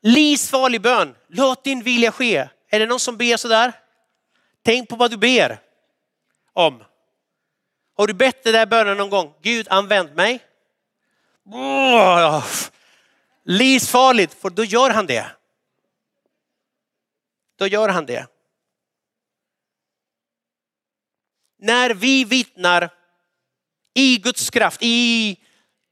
Livsfarlig 0.00 0.80
bön. 0.80 1.14
Låt 1.26 1.64
din 1.64 1.82
vilja 1.82 2.12
ske. 2.12 2.48
Är 2.68 2.78
det 2.78 2.86
någon 2.86 3.00
som 3.00 3.16
ber 3.16 3.36
sådär? 3.36 3.72
Tänk 4.62 4.88
på 4.88 4.96
vad 4.96 5.10
du 5.10 5.16
ber 5.16 5.60
om. 6.52 6.84
Har 7.94 8.06
du 8.06 8.14
bett 8.14 8.44
den 8.44 8.52
där 8.52 8.66
bönen 8.66 8.96
någon 8.96 9.10
gång? 9.10 9.34
Gud 9.42 9.66
använd 9.70 10.14
mig. 10.14 10.40
Oh, 11.44 12.44
livsfarligt, 13.44 14.34
för 14.34 14.50
då 14.50 14.64
gör 14.64 14.90
han 14.90 15.06
det. 15.06 15.26
Då 17.58 17.66
gör 17.66 17.88
han 17.88 18.06
det. 18.06 18.26
När 21.58 21.94
vi 21.94 22.24
vittnar 22.24 22.90
i 23.94 24.18
Guds 24.18 24.50
kraft, 24.50 24.82
i, 24.82 25.38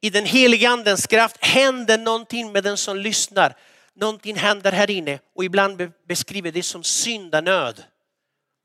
i 0.01 0.11
den 0.11 0.25
heliga 0.25 0.71
andens 0.71 1.07
kraft 1.07 1.45
händer 1.45 1.99
någonting 1.99 2.53
med 2.53 2.65
den 2.65 2.77
som 2.77 2.97
lyssnar. 2.97 3.57
Någonting 3.95 4.37
händer 4.37 4.73
här 4.73 4.91
inne 4.91 5.19
och 5.35 5.45
ibland 5.45 5.93
beskriver 6.09 6.53
det 6.53 6.63
som 6.63 6.85
syndanöd. 6.85 7.85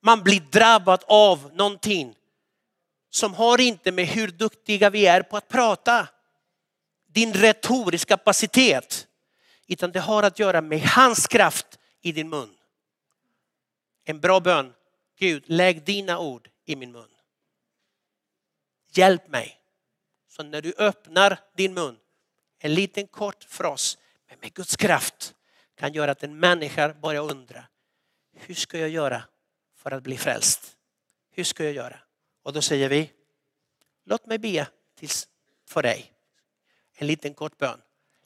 Man 0.04 0.24
blir 0.24 0.39
drabbad 0.39 1.04
av 1.08 1.52
någonting 1.54 2.15
som 3.15 3.34
har 3.34 3.62
inte 3.62 3.91
med 3.91 4.08
hur 4.08 4.28
duktiga 4.28 4.89
vi 4.89 5.06
är 5.06 5.21
på 5.21 5.38
att 5.38 5.47
prata, 5.47 6.08
din 7.08 7.34
retoriska 7.34 8.17
kapacitet, 8.17 9.08
utan 9.67 9.91
det 9.91 9.99
har 9.99 10.23
att 10.23 10.39
göra 10.39 10.62
med 10.62 10.82
hans 10.82 11.28
kraft 11.28 11.80
i 12.01 12.12
din 12.12 12.30
mun. 12.30 12.56
En 14.04 14.19
bra 14.19 14.39
bön. 14.39 14.73
Gud, 15.19 15.43
lägg 15.45 15.86
dina 15.86 16.19
ord 16.19 16.49
i 16.65 16.75
min 16.75 16.91
mun. 16.91 17.10
Hjälp 18.91 19.28
mig. 19.28 19.60
Så 20.28 20.43
när 20.43 20.62
du 20.62 20.73
öppnar 20.78 21.39
din 21.56 21.73
mun, 21.73 21.97
en 22.60 22.73
liten 22.73 23.08
kort 23.08 23.43
fras, 23.43 23.97
men 24.30 24.39
med 24.39 24.54
Guds 24.54 24.75
kraft 24.75 25.36
kan 25.75 25.93
göra 25.93 26.12
att 26.12 26.23
en 26.23 26.39
människa 26.39 26.93
börjar 26.93 27.21
undra, 27.21 27.65
hur 28.34 28.56
ska 28.56 28.78
jag 28.80 28.89
göra 28.89 29.23
för 29.75 29.91
att 29.91 30.04
bli 30.04 30.17
frälst? 30.17 30.78
Hur 31.32 31.43
ska 31.43 31.63
jag 31.63 31.73
göra? 31.73 32.05
Och 32.45 32.53
då 32.53 32.62
säger 32.62 32.89
vi, 32.89 33.12
låt 34.03 34.25
mig 34.25 34.38
be 34.38 34.67
tills 34.95 35.27
för 35.67 35.84
dig. 35.84 36.12
En 36.95 37.08
liten 37.08 37.34
kort 37.34 37.58
bön. 37.58 37.81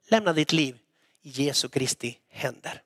Lämna 0.07 0.33
ditt 0.33 0.51
liv 0.51 0.79
i 1.21 1.29
Jesu 1.29 1.69
Kristi 1.69 2.19
händer. 2.27 2.81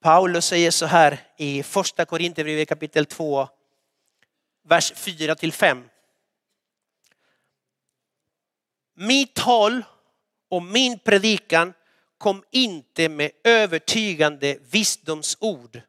Paulus 0.00 0.46
säger 0.46 0.70
så 0.70 0.86
här 0.86 1.20
i 1.36 1.62
första 1.62 2.04
Korinthierbrevet 2.04 2.68
kapitel 2.68 3.06
2, 3.06 3.48
vers 4.62 4.92
4 4.96 5.34
till 5.34 5.52
5. 5.52 5.88
Mitt 8.94 9.34
tal 9.34 9.82
och 10.48 10.62
min 10.62 10.98
predikan 10.98 11.74
kom 12.18 12.44
inte 12.50 13.08
med 13.08 13.30
övertygande 13.44 14.58
visdomsord 14.70 15.80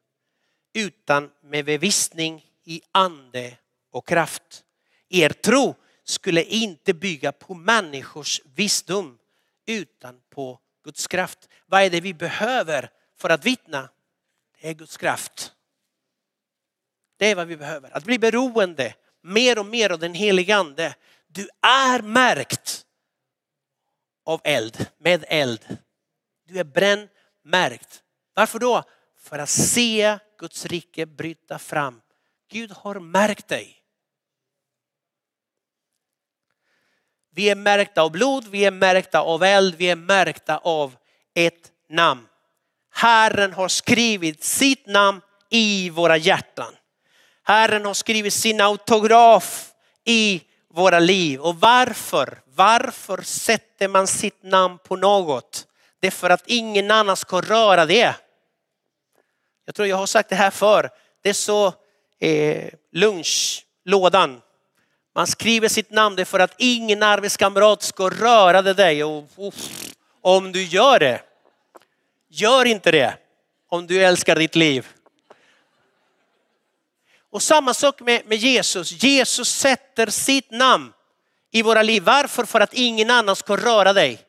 utan 0.73 1.31
med 1.41 1.65
bevisning 1.65 2.45
i 2.63 2.81
ande 2.91 3.57
och 3.91 4.08
kraft. 4.08 4.63
Er 5.10 5.30
tro 5.30 5.75
skulle 6.04 6.43
inte 6.43 6.93
bygga 6.93 7.32
på 7.32 7.54
människors 7.54 8.41
visdom 8.45 9.17
utan 9.65 10.21
på 10.30 10.60
Guds 10.84 11.08
kraft. 11.08 11.49
Vad 11.65 11.82
är 11.82 11.89
det 11.89 12.02
vi 12.02 12.13
behöver 12.13 12.89
för 13.17 13.30
att 13.30 13.45
vittna? 13.45 13.89
Det 14.62 14.69
är 14.69 14.73
Guds 14.73 14.97
kraft. 14.97 15.54
Det 17.17 17.25
är 17.25 17.36
vad 17.36 17.47
vi 17.47 17.58
behöver. 17.58 17.97
Att 17.97 18.04
bli 18.04 18.19
beroende 18.19 18.93
mer 19.21 19.60
och 19.60 19.65
mer 19.65 19.89
av 19.89 19.99
den 19.99 20.13
helige 20.13 20.56
ande. 20.56 20.95
Du 21.28 21.49
är 21.62 22.02
märkt 22.02 22.86
av 24.25 24.41
eld, 24.43 24.86
med 24.97 25.25
eld. 25.28 25.78
Du 26.45 26.60
är 26.60 26.63
brännmärkt. 26.63 28.04
Varför 28.34 28.60
då? 28.60 28.84
För 29.17 29.39
att 29.39 29.49
se 29.49 30.19
Guds 30.38 30.65
rike 30.65 31.06
bryta 31.06 31.60
fram. 31.60 32.02
Gud 32.52 32.71
har 32.71 32.99
märkt 32.99 33.47
dig. 33.47 33.78
Vi 37.39 37.49
är 37.49 37.56
märkta 37.56 38.02
av 38.02 38.12
blod, 38.12 38.47
vi 38.47 38.65
är 38.65 38.71
märkta 38.71 39.19
av 39.19 39.43
eld, 39.43 39.75
vi 39.75 39.89
är 39.89 39.95
märkta 39.95 40.58
av 40.58 40.95
ett 41.36 41.71
namn. 41.89 42.28
Herren 42.93 43.54
har 43.54 43.67
skrivit 43.67 44.43
sitt 44.43 44.88
namn 44.88 45.21
i 45.49 45.89
våra 45.89 46.17
hjärtan. 46.17 46.75
Herren 47.43 47.86
har 47.86 47.93
skrivit 47.93 48.34
sin 48.34 48.62
autograf 48.62 49.71
i 50.06 50.41
våra 50.73 50.99
liv. 50.99 51.41
Och 51.41 51.56
varför? 51.56 52.41
Varför 52.45 53.21
sätter 53.21 53.88
man 53.88 54.08
sitt 54.08 54.43
namn 54.43 54.78
på 54.78 54.95
något? 54.95 55.67
Det 55.99 56.08
är 56.08 56.12
för 56.12 56.30
att 56.30 56.43
ingen 56.47 56.91
annan 56.91 57.17
ska 57.17 57.41
röra 57.41 57.86
det. 57.86 58.15
Jag 59.65 59.75
tror 59.75 59.88
jag 59.88 59.97
har 59.97 60.06
sagt 60.06 60.30
det 60.30 60.36
här 60.36 60.52
för. 60.52 60.89
Det 61.21 61.30
är 61.30 61.34
så 61.34 61.73
eh, 62.19 62.69
lunchlådan. 62.91 64.41
Man 65.15 65.28
skriver 65.28 65.67
sitt 65.67 65.91
namn 65.91 66.15
det 66.15 66.26
för 66.26 66.39
att 66.39 66.56
ingen 66.58 67.04
arbetskamrat 67.04 67.82
ska 67.82 68.10
röra 68.10 68.62
det 68.62 68.74
dig. 68.74 69.04
Och, 69.04 69.28
och, 69.36 69.54
om 70.22 70.52
du 70.52 70.63
gör 70.63 71.00
det, 71.00 71.22
gör 72.30 72.65
inte 72.65 72.91
det 72.91 73.17
om 73.69 73.88
du 73.88 74.04
älskar 74.04 74.36
ditt 74.36 74.56
liv. 74.56 74.88
Och 77.32 77.43
samma 77.43 77.74
sak 77.74 78.02
med, 78.02 78.22
med 78.26 78.38
Jesus. 78.38 79.04
Jesus 79.04 79.50
sätter 79.50 80.08
sitt 80.08 80.52
namn 80.52 80.93
i 81.52 81.62
våra 81.62 81.84
liv. 81.84 82.04
Varför? 82.04 82.45
För 82.45 82.60
att 82.60 82.74
ingen 82.74 83.10
annan 83.10 83.36
ska 83.36 83.58
röra 83.58 83.93
dig. 83.93 84.19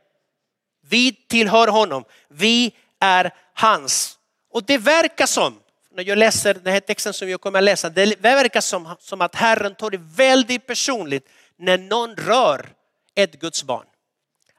Vi 0.81 1.13
tillhör 1.13 1.69
honom. 1.69 2.05
Vi 2.29 2.73
är 3.01 3.35
hans. 3.55 4.19
Och 4.53 4.65
det 4.65 4.79
verkar 4.79 5.27
som, 5.27 5.61
när 5.93 6.05
jag 6.05 6.19
läser 6.19 6.55
den 6.55 6.73
här 6.73 6.81
texten 6.81 7.13
som 7.13 7.31
jag 7.31 7.41
kommer 7.41 7.59
att 7.59 7.65
läsa, 7.65 7.91
det 7.91 8.21
verkar 8.21 8.61
som, 8.61 8.97
som 9.01 9.21
att 9.21 9.35
Herren 9.35 9.75
tar 9.75 9.91
det 9.91 10.01
väldigt 10.01 10.67
personligt 10.67 11.29
när 11.57 11.79
någon 11.79 12.17
rör 12.17 12.73
ett 13.15 13.41
Guds 13.41 13.65
barn. 13.65 13.87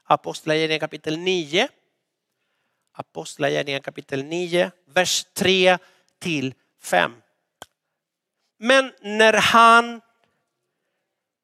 Apostlagärningarna 0.04 0.80
kapitel 0.80 1.18
9. 1.18 1.68
Apostlagärningarna 2.92 3.82
kapitel 3.82 4.24
9, 4.24 4.70
vers 4.86 5.24
3 5.34 5.78
till 6.18 6.54
5. 6.82 7.12
Men 8.58 8.92
när 9.00 9.32
han 9.32 10.00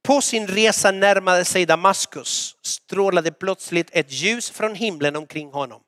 på 0.03 0.21
sin 0.21 0.47
resa 0.47 0.91
närmade 0.91 1.45
sig 1.45 1.67
Damaskus 1.67 2.57
strålade 2.63 3.33
plötsligt 3.33 3.91
ett 3.93 4.13
ljus 4.13 4.51
från 4.51 4.75
himlen 4.75 5.17
omkring 5.17 5.51
honom. 5.51 5.83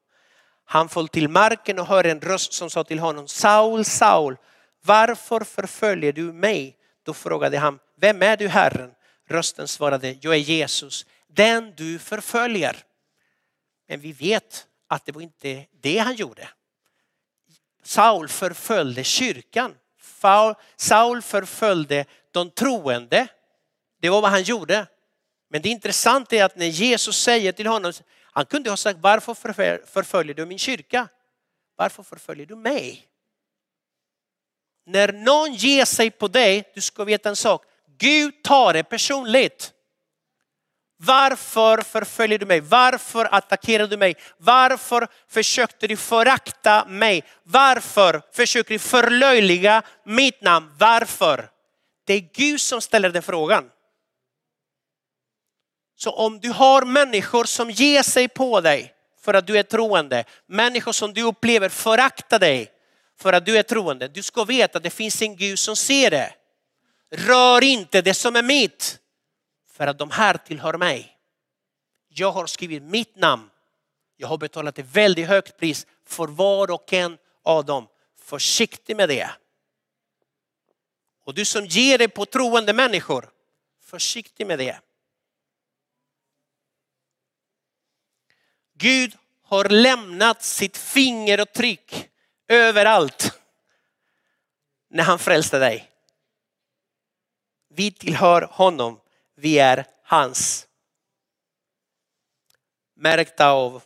Han 0.73 0.89
föll 0.89 1.09
till 1.09 1.29
marken 1.29 1.79
och 1.79 1.87
hörde 1.87 2.11
en 2.11 2.21
röst 2.21 2.53
som 2.53 2.71
sa 2.71 2.85
till 2.85 2.99
honom, 2.99 3.29
Saul, 3.29 3.85
Saul, 3.85 4.37
varför 4.85 5.45
förföljer 5.45 6.13
du 6.13 6.23
mig? 6.23 6.77
Då 7.03 7.15
frågade 7.15 7.59
han, 7.59 7.79
vem 7.97 8.23
är 8.23 8.37
du 8.37 8.49
Herren? 8.49 8.91
Rösten 9.29 9.69
svarade, 9.69 10.17
jag 10.21 10.35
är 10.35 10.39
Jesus, 10.39 11.07
den 11.27 11.75
du 11.77 11.99
förföljer. 11.99 12.77
Men 13.89 14.01
vi 14.01 14.13
vet 14.13 14.67
att 14.89 15.07
det 15.07 15.13
var 15.13 15.23
inte 15.23 15.67
det 15.81 15.99
han 15.99 16.15
gjorde. 16.15 16.49
Saul 17.83 18.29
förföljde 18.29 19.05
kyrkan. 19.05 19.75
Saul 20.77 21.23
förföljde 21.23 22.05
de 22.31 22.51
troende. 22.51 23.29
Det 24.01 24.11
var 24.11 24.21
vad 24.21 24.31
han 24.31 24.43
gjorde. 24.43 24.87
Men 25.49 25.63
det 25.63 25.69
intressanta 25.69 26.37
är 26.37 26.45
att 26.45 26.57
när 26.57 26.67
Jesus 26.67 27.23
säger 27.23 27.53
till 27.53 27.67
honom, 27.67 27.93
han 28.33 28.47
kunde 28.47 28.71
ha 28.71 28.77
sagt 28.77 28.99
varför 29.03 29.35
förföljer 29.87 30.35
du 30.35 30.47
min 30.47 30.59
kyrka? 30.59 31.09
Varför 31.77 32.03
förföljer 32.03 32.47
du 32.47 32.57
mig? 32.57 33.07
När 34.87 35.13
någon 35.13 35.55
ger 35.55 35.85
sig 35.85 36.11
på 36.11 36.29
dig, 36.29 36.73
du 36.75 36.81
ska 36.81 37.05
veta 37.05 37.29
en 37.29 37.37
sak, 37.37 37.65
Gud 37.99 38.43
tar 38.43 38.73
det 38.73 38.85
personligt. 38.85 39.73
Varför 41.03 41.83
förföljer 41.83 42.39
du 42.39 42.47
mig? 42.47 42.61
Varför 42.61 43.35
attackerar 43.35 43.87
du 43.87 43.97
mig? 43.97 44.15
Varför 44.37 45.09
försökte 45.29 45.87
du 45.87 45.97
förakta 45.97 46.85
mig? 46.85 47.25
Varför 47.43 48.23
försöker 48.33 48.75
du 48.75 48.79
förlöjliga 48.79 49.83
mitt 50.05 50.43
namn? 50.43 50.75
Varför? 50.79 51.51
Det 52.05 52.15
är 52.15 52.21
Gud 52.21 52.61
som 52.61 52.81
ställer 52.81 53.11
den 53.11 53.23
frågan. 53.23 53.71
Så 56.03 56.11
om 56.11 56.41
du 56.41 56.51
har 56.51 56.85
människor 56.85 57.45
som 57.45 57.71
ger 57.71 58.03
sig 58.03 58.29
på 58.29 58.61
dig 58.61 58.95
för 59.21 59.35
att 59.35 59.47
du 59.47 59.59
är 59.59 59.63
troende, 59.63 60.25
människor 60.47 60.93
som 60.93 61.15
du 61.15 61.23
upplever 61.23 61.69
förakta 61.69 62.39
dig 62.39 62.73
för 63.19 63.33
att 63.33 63.47
du 63.47 63.59
är 63.59 63.63
troende, 63.63 64.09
du 64.09 64.23
ska 64.23 64.45
veta 64.45 64.79
att 64.79 64.83
det 64.83 64.91
finns 64.91 65.23
en 65.23 65.37
Gud 65.37 65.59
som 65.59 65.77
ser 65.77 66.11
det. 66.11 66.35
Rör 67.11 67.65
inte 67.65 68.03
det 68.03 68.15
som 68.15 68.37
är 68.37 68.43
mitt 68.43 68.99
för 69.73 69.87
att 69.87 69.99
de 69.99 70.11
här 70.11 70.37
tillhör 70.37 70.75
mig. 70.75 71.17
Jag 72.09 72.33
har 72.33 72.47
skrivit 72.47 72.83
mitt 72.83 73.17
namn. 73.17 73.51
Jag 74.17 74.29
har 74.29 74.39
betalat 74.39 74.79
ett 74.79 74.87
väldigt 74.87 75.29
högt 75.29 75.57
pris 75.57 75.87
för 76.07 76.27
var 76.27 76.71
och 76.71 76.93
en 76.93 77.19
av 77.45 77.65
dem. 77.65 77.87
Försiktig 78.23 78.97
med 78.97 79.09
det. 79.09 79.31
Och 81.25 81.35
du 81.35 81.45
som 81.45 81.67
ger 81.67 81.99
dig 81.99 82.09
på 82.09 82.27
troende 82.27 82.73
människor, 82.73 83.31
försiktig 83.85 84.47
med 84.47 84.59
det. 84.59 84.81
Gud 88.81 89.17
har 89.43 89.69
lämnat 89.69 90.43
sitt 90.43 90.77
fingeravtryck 90.77 92.09
överallt 92.49 93.39
när 94.91 95.05
han 95.05 95.19
frälste 95.19 95.59
dig. 95.59 95.91
Vi 97.75 97.91
tillhör 97.91 98.43
honom, 98.43 99.01
vi 99.37 99.59
är 99.59 99.85
hans. 100.03 100.67
Märkta 102.97 103.51
av 103.51 103.83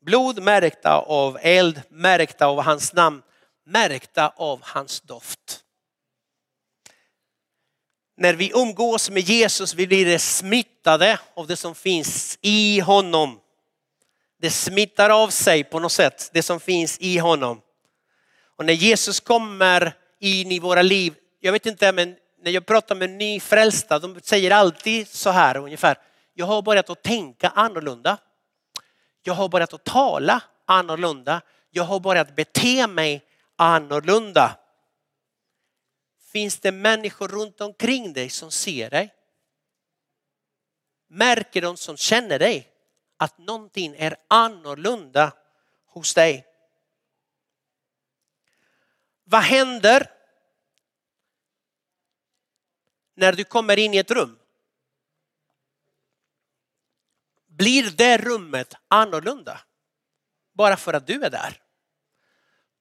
blod, 0.00 0.42
märkta 0.42 0.98
av 0.98 1.38
eld, 1.42 1.82
märkta 1.88 2.46
av 2.46 2.62
hans 2.62 2.92
namn, 2.92 3.22
märkta 3.64 4.28
av 4.28 4.60
hans 4.62 5.00
doft. 5.00 5.64
När 8.16 8.34
vi 8.34 8.52
umgås 8.54 9.10
med 9.10 9.22
Jesus 9.22 9.74
vi 9.74 9.86
blir 9.86 10.18
smittade 10.18 11.18
av 11.34 11.46
det 11.46 11.56
som 11.56 11.74
finns 11.74 12.38
i 12.40 12.80
honom. 12.80 13.41
Det 14.42 14.50
smittar 14.50 15.10
av 15.10 15.28
sig 15.28 15.64
på 15.64 15.78
något 15.78 15.92
sätt, 15.92 16.30
det 16.32 16.42
som 16.42 16.60
finns 16.60 16.98
i 16.98 17.18
honom. 17.18 17.60
Och 18.56 18.64
när 18.64 18.72
Jesus 18.72 19.20
kommer 19.20 19.96
in 20.18 20.52
i 20.52 20.58
våra 20.58 20.82
liv, 20.82 21.14
jag 21.40 21.52
vet 21.52 21.66
inte 21.66 21.92
men 21.92 22.16
när 22.42 22.50
jag 22.50 22.66
pratar 22.66 22.94
med 22.94 23.10
nyfrälsta, 23.10 23.98
de 23.98 24.20
säger 24.20 24.50
alltid 24.50 25.08
så 25.08 25.30
här 25.30 25.56
ungefär. 25.56 25.98
Jag 26.34 26.46
har 26.46 26.62
börjat 26.62 26.90
att 26.90 27.02
tänka 27.02 27.48
annorlunda. 27.48 28.18
Jag 29.22 29.34
har 29.34 29.48
börjat 29.48 29.72
att 29.72 29.84
tala 29.84 30.42
annorlunda. 30.64 31.42
Jag 31.70 31.84
har 31.84 32.00
börjat 32.00 32.36
bete 32.36 32.86
mig 32.86 33.24
annorlunda. 33.56 34.58
Finns 36.32 36.60
det 36.60 36.72
människor 36.72 37.28
runt 37.28 37.60
omkring 37.60 38.12
dig 38.12 38.30
som 38.30 38.50
ser 38.50 38.90
dig? 38.90 39.14
Märker 41.08 41.62
de 41.62 41.76
som 41.76 41.96
känner 41.96 42.38
dig 42.38 42.71
att 43.22 43.38
någonting 43.38 43.94
är 43.98 44.16
annorlunda 44.28 45.32
hos 45.86 46.14
dig? 46.14 46.46
Vad 49.24 49.42
händer 49.42 50.10
när 53.14 53.32
du 53.32 53.44
kommer 53.44 53.78
in 53.78 53.94
i 53.94 53.96
ett 53.96 54.10
rum? 54.10 54.38
Blir 57.46 57.90
det 57.90 58.18
rummet 58.18 58.74
annorlunda? 58.88 59.60
Bara 60.52 60.76
för 60.76 60.94
att 60.94 61.06
du 61.06 61.24
är 61.24 61.30
där. 61.30 61.60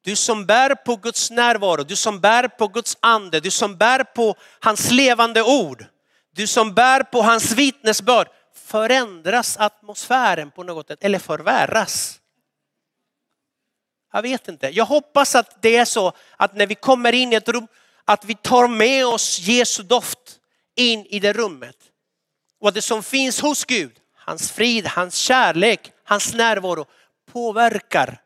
Du 0.02 0.16
som 0.16 0.46
bär 0.46 0.76
på 0.76 0.96
Guds 0.96 1.32
närvaro, 1.32 1.84
du 1.84 1.96
som 1.96 2.20
bär 2.20 2.48
på 2.48 2.68
Guds 2.68 2.98
ande, 3.00 3.40
du 3.40 3.52
som 3.52 3.78
bär 3.78 4.04
på 4.04 4.36
hans 4.60 4.92
levande 4.92 5.44
ord, 5.44 5.86
du 6.32 6.48
som 6.48 6.74
bär 6.74 7.04
på 7.04 7.22
hans 7.22 7.52
vittnesbörd. 7.52 8.28
Förändras 8.54 9.58
atmosfären 9.58 10.52
på 10.52 10.64
något 10.64 10.88
sätt 10.88 11.04
eller 11.04 11.20
förvärras? 11.20 12.22
Jag 14.12 14.22
vet 14.22 14.48
inte. 14.48 14.70
Jag 14.70 14.86
hoppas 14.86 15.36
att 15.36 15.62
det 15.62 15.76
är 15.76 15.86
så 15.86 16.14
att 16.38 16.56
när 16.56 16.68
vi 16.68 16.76
kommer 16.76 17.14
in 17.14 17.34
i 17.34 17.36
ett 17.36 17.50
rum 17.50 17.68
att 18.06 18.26
vi 18.26 18.36
tar 18.36 18.68
med 18.68 19.06
oss 19.06 19.40
Jesu 19.40 19.84
doft 19.84 20.40
in 20.76 21.06
i 21.06 21.20
det 21.20 21.34
rummet. 21.34 21.78
Och 22.60 22.68
att 22.68 22.74
det 22.74 22.82
som 22.82 23.04
finns 23.04 23.42
hos 23.42 23.66
Gud, 23.66 24.00
hans 24.14 24.52
frid, 24.52 24.88
hans 24.88 25.16
kärlek, 25.16 25.92
hans 26.04 26.34
närvaro 26.34 26.86
påverkar. 27.32 28.22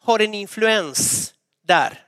Har 0.00 0.18
en 0.18 0.34
influens 0.34 1.34
där. 1.62 2.06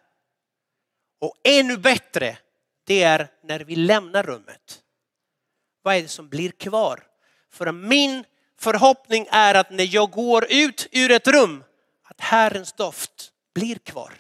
Och 1.21 1.35
ännu 1.45 1.77
bättre, 1.77 2.39
det 2.85 3.03
är 3.03 3.29
när 3.43 3.61
vi 3.61 3.77
lämnar 3.77 4.23
rummet. 4.23 4.83
Vad 5.83 5.97
är 5.97 6.03
det 6.03 6.09
som 6.09 6.29
blir 6.29 6.51
kvar? 6.51 7.07
För 7.51 7.73
min 7.73 8.25
förhoppning 8.59 9.27
är 9.31 9.55
att 9.55 9.71
när 9.71 9.95
jag 9.95 10.11
går 10.11 10.47
ut 10.51 10.89
ur 10.93 11.11
ett 11.11 11.29
rum, 11.29 11.65
att 12.03 12.21
Herrens 12.21 12.73
doft 12.73 13.33
blir 13.55 13.77
kvar. 13.77 14.13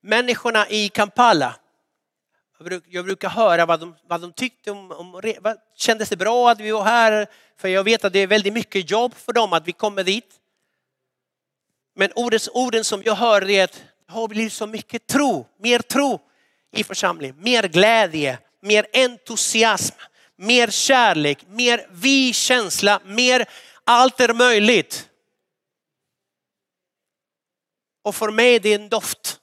Människorna 0.00 0.68
i 0.68 0.88
Kampala, 0.88 1.56
jag 2.86 3.04
brukar 3.04 3.28
höra 3.28 3.66
vad 3.66 3.80
de, 3.80 3.94
vad 4.08 4.20
de 4.20 4.32
tyckte 4.32 4.70
om, 4.70 4.90
om 4.90 5.12
vad, 5.40 5.58
kändes 5.76 6.08
det 6.08 6.16
bra 6.16 6.50
att 6.50 6.60
vi 6.60 6.70
var 6.70 6.84
här? 6.84 7.26
För 7.56 7.68
jag 7.68 7.84
vet 7.84 8.04
att 8.04 8.12
det 8.12 8.18
är 8.18 8.26
väldigt 8.26 8.52
mycket 8.52 8.90
jobb 8.90 9.14
för 9.14 9.32
dem 9.32 9.52
att 9.52 9.68
vi 9.68 9.72
kommer 9.72 10.04
dit. 10.04 10.40
Men 11.96 12.12
orden, 12.14 12.40
orden 12.52 12.84
som 12.84 13.02
jag 13.02 13.14
hör 13.14 13.50
är 13.50 13.64
att 13.64 13.72
det 14.06 14.12
har 14.12 14.28
blivit 14.28 14.52
så 14.52 14.66
mycket 14.66 15.06
tro, 15.06 15.46
mer 15.58 15.78
tro 15.78 16.20
i 16.72 16.84
församlingen, 16.84 17.36
mer 17.38 17.62
glädje, 17.62 18.38
mer 18.62 18.86
entusiasm, 18.92 19.94
mer 20.36 20.70
kärlek, 20.70 21.38
mer 21.48 21.88
vi-känsla, 21.90 23.00
mer 23.04 23.48
allt 23.84 24.20
är 24.20 24.34
möjligt. 24.34 25.08
Och 28.02 28.14
för 28.14 28.30
mig 28.30 28.54
är 28.54 28.60
det 28.60 28.74
en 28.74 28.88
doft 28.88 29.40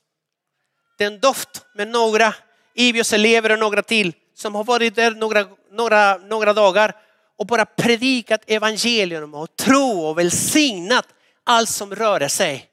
det 0.98 1.04
är 1.04 1.12
en 1.12 1.20
doft 1.20 1.66
med 1.76 1.88
några 1.88 2.36
Ibios 2.74 3.14
elever 3.14 3.52
och 3.52 3.60
några 3.60 3.82
till 3.82 4.14
som 4.36 4.56
har 4.56 4.64
varit 4.64 4.96
där 4.96 5.12
några, 5.12 5.48
några, 5.72 6.18
några 6.18 6.54
dagar 6.54 6.96
och 7.38 7.46
bara 7.46 7.66
predikat 7.66 8.42
evangelium 8.48 9.34
och 9.34 9.56
tro 9.56 10.00
och 10.00 10.18
välsignat 10.18 11.06
allt 11.44 11.70
som 11.70 11.96
rörde 11.96 12.30
sig. 12.30 12.70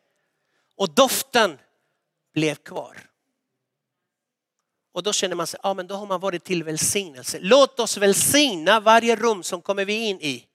Och 0.76 0.94
doften 0.94 1.58
blev 2.32 2.54
kvar. 2.54 3.10
Och 4.92 5.02
då 5.02 5.12
känner 5.12 5.36
man 5.36 5.46
sig, 5.46 5.60
ja 5.62 5.74
men 5.74 5.86
då 5.86 5.94
har 5.94 6.06
man 6.06 6.20
varit 6.20 6.44
till 6.44 6.64
välsignelse. 6.64 7.38
Låt 7.40 7.80
oss 7.80 7.96
välsigna 7.96 8.80
varje 8.80 9.16
rum 9.16 9.42
som 9.42 9.62
kommer 9.62 9.84
vi 9.84 9.94
in 9.94 10.20
i. 10.20 10.46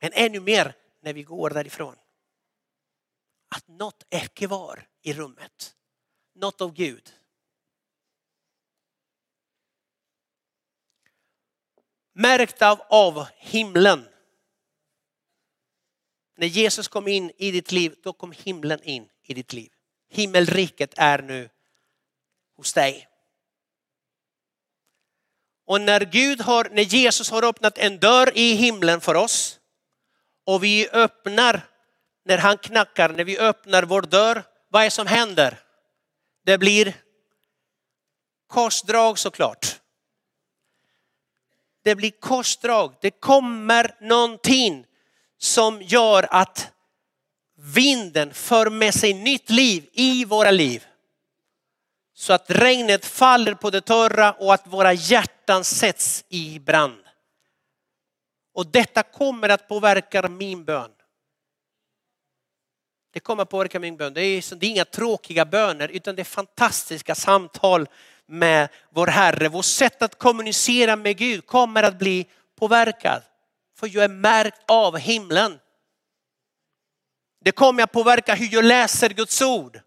Men 0.00 0.12
ännu 0.12 0.40
mer 0.40 0.76
när 1.02 1.12
vi 1.12 1.22
går 1.22 1.50
därifrån. 1.50 1.96
Att 3.48 3.68
något 3.68 4.06
är 4.10 4.26
kvar 4.26 4.88
i 5.02 5.12
rummet 5.12 5.76
något 6.36 6.60
av 6.60 6.72
Gud. 6.72 7.12
Märkt 12.12 12.62
av, 12.62 12.80
av 12.88 13.26
himlen. 13.36 14.08
När 16.36 16.46
Jesus 16.46 16.88
kom 16.88 17.08
in 17.08 17.32
i 17.36 17.50
ditt 17.50 17.72
liv, 17.72 17.94
då 18.02 18.12
kom 18.12 18.32
himlen 18.32 18.82
in 18.82 19.08
i 19.22 19.34
ditt 19.34 19.52
liv. 19.52 19.72
Himmelriket 20.10 20.94
är 20.96 21.22
nu 21.22 21.48
hos 22.56 22.72
dig. 22.72 23.08
Och 25.66 25.80
när 25.80 26.00
Gud 26.00 26.40
har, 26.40 26.68
när 26.72 26.82
Jesus 26.82 27.30
har 27.30 27.44
öppnat 27.44 27.78
en 27.78 27.98
dörr 27.98 28.32
i 28.34 28.54
himlen 28.54 29.00
för 29.00 29.14
oss 29.14 29.60
och 30.44 30.64
vi 30.64 30.88
öppnar, 30.88 31.60
när 32.24 32.38
han 32.38 32.58
knackar, 32.58 33.08
när 33.08 33.24
vi 33.24 33.38
öppnar 33.38 33.82
vår 33.82 34.02
dörr, 34.02 34.44
vad 34.68 34.82
är 34.82 34.86
det 34.86 34.90
som 34.90 35.06
händer? 35.06 35.58
Det 36.44 36.58
blir 36.58 36.94
korsdrag 38.46 39.18
såklart. 39.18 39.80
Det 41.82 41.94
blir 41.94 42.10
korsdrag. 42.10 42.94
Det 43.00 43.10
kommer 43.10 43.96
någonting 44.00 44.86
som 45.38 45.82
gör 45.82 46.26
att 46.30 46.72
vinden 47.58 48.34
för 48.34 48.70
med 48.70 48.94
sig 48.94 49.14
nytt 49.14 49.50
liv 49.50 49.88
i 49.92 50.24
våra 50.24 50.50
liv. 50.50 50.86
Så 52.14 52.32
att 52.32 52.50
regnet 52.50 53.04
faller 53.04 53.54
på 53.54 53.70
det 53.70 53.80
torra 53.80 54.32
och 54.32 54.54
att 54.54 54.66
våra 54.66 54.92
hjärtan 54.92 55.64
sätts 55.64 56.24
i 56.28 56.58
brand. 56.58 57.02
Och 58.54 58.66
detta 58.66 59.02
kommer 59.02 59.48
att 59.48 59.68
påverka 59.68 60.28
min 60.28 60.64
bön. 60.64 60.90
Det 63.12 63.20
kommer 63.20 63.42
att 63.42 63.50
påverka 63.50 63.80
min 63.80 63.96
bön. 63.96 64.14
Det 64.14 64.20
är, 64.20 64.54
det 64.54 64.66
är 64.66 64.70
inga 64.70 64.84
tråkiga 64.84 65.44
böner 65.44 65.88
utan 65.88 66.16
det 66.16 66.22
är 66.22 66.24
fantastiska 66.24 67.14
samtal 67.14 67.88
med 68.26 68.68
vår 68.90 69.06
Herre. 69.06 69.48
Vårt 69.48 69.64
sätt 69.64 70.02
att 70.02 70.18
kommunicera 70.18 70.96
med 70.96 71.16
Gud 71.16 71.46
kommer 71.46 71.82
att 71.82 71.98
bli 71.98 72.26
påverkad. 72.58 73.22
För 73.78 73.90
jag 73.94 74.04
är 74.04 74.08
märkt 74.08 74.60
av 74.66 74.98
himlen. 74.98 75.58
Det 77.44 77.52
kommer 77.52 77.82
att 77.82 77.92
påverka 77.92 78.34
hur 78.34 78.48
jag 78.52 78.64
läser 78.64 79.08
Guds 79.08 79.42
ord. 79.42 79.80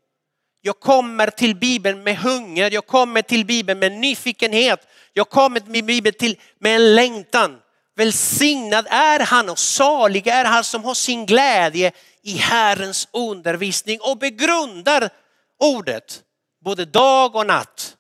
Jag 0.61 0.79
kommer 0.79 1.29
till 1.29 1.55
Bibeln 1.55 2.03
med 2.03 2.17
hunger, 2.17 2.71
jag 2.71 2.87
kommer 2.87 3.21
till 3.21 3.45
Bibeln 3.45 3.79
med 3.79 3.91
nyfikenhet. 3.91 4.87
Jag 5.13 5.29
kommer 5.29 5.59
till 5.59 5.83
Bibeln 5.83 6.15
till, 6.19 6.39
med 6.59 6.75
en 6.75 6.95
längtan. 6.95 7.59
Välsignad 7.95 8.87
är 8.89 9.19
han 9.19 9.49
och 9.49 9.59
salig 9.59 10.27
är 10.27 10.45
han 10.45 10.63
som 10.63 10.83
har 10.83 10.93
sin 10.93 11.25
glädje 11.25 11.91
i 12.21 12.33
Herrens 12.37 13.07
undervisning 13.13 13.99
och 14.01 14.17
begrundar 14.17 15.09
ordet 15.59 16.23
både 16.63 16.85
dag 16.85 17.35
och 17.35 17.47
natt. 17.47 17.97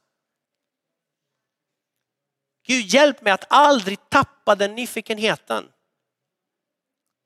Gud 2.67 2.85
hjälp 2.85 3.21
mig 3.21 3.33
att 3.33 3.45
aldrig 3.49 4.09
tappa 4.09 4.55
den 4.55 4.75
nyfikenheten. 4.75 5.65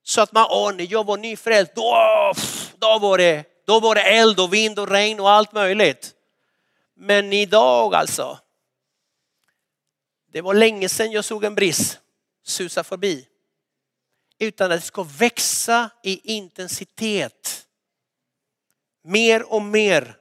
Så 0.03 0.21
att 0.21 0.31
man, 0.31 0.47
åh 0.49 0.73
när 0.73 0.91
jag 0.91 1.05
var 1.05 1.17
nyfrälst, 1.17 1.75
då, 1.75 2.33
då, 2.77 2.99
var 2.99 3.17
det, 3.17 3.45
då 3.65 3.79
var 3.79 3.95
det 3.95 4.01
eld 4.01 4.39
och 4.39 4.53
vind 4.53 4.79
och 4.79 4.89
regn 4.89 5.19
och 5.19 5.29
allt 5.29 5.51
möjligt. 5.53 6.13
Men 6.95 7.33
idag 7.33 7.95
alltså. 7.95 8.39
Det 10.31 10.41
var 10.41 10.53
länge 10.53 10.89
sedan 10.89 11.11
jag 11.11 11.25
såg 11.25 11.43
en 11.43 11.55
bris 11.55 11.99
susa 12.43 12.83
förbi. 12.83 13.27
Utan 14.39 14.71
att 14.71 14.79
det 14.79 14.85
ska 14.85 15.03
växa 15.03 15.89
i 16.03 16.33
intensitet. 16.35 17.67
Mer 19.03 19.53
och 19.53 19.61
mer 19.61 20.17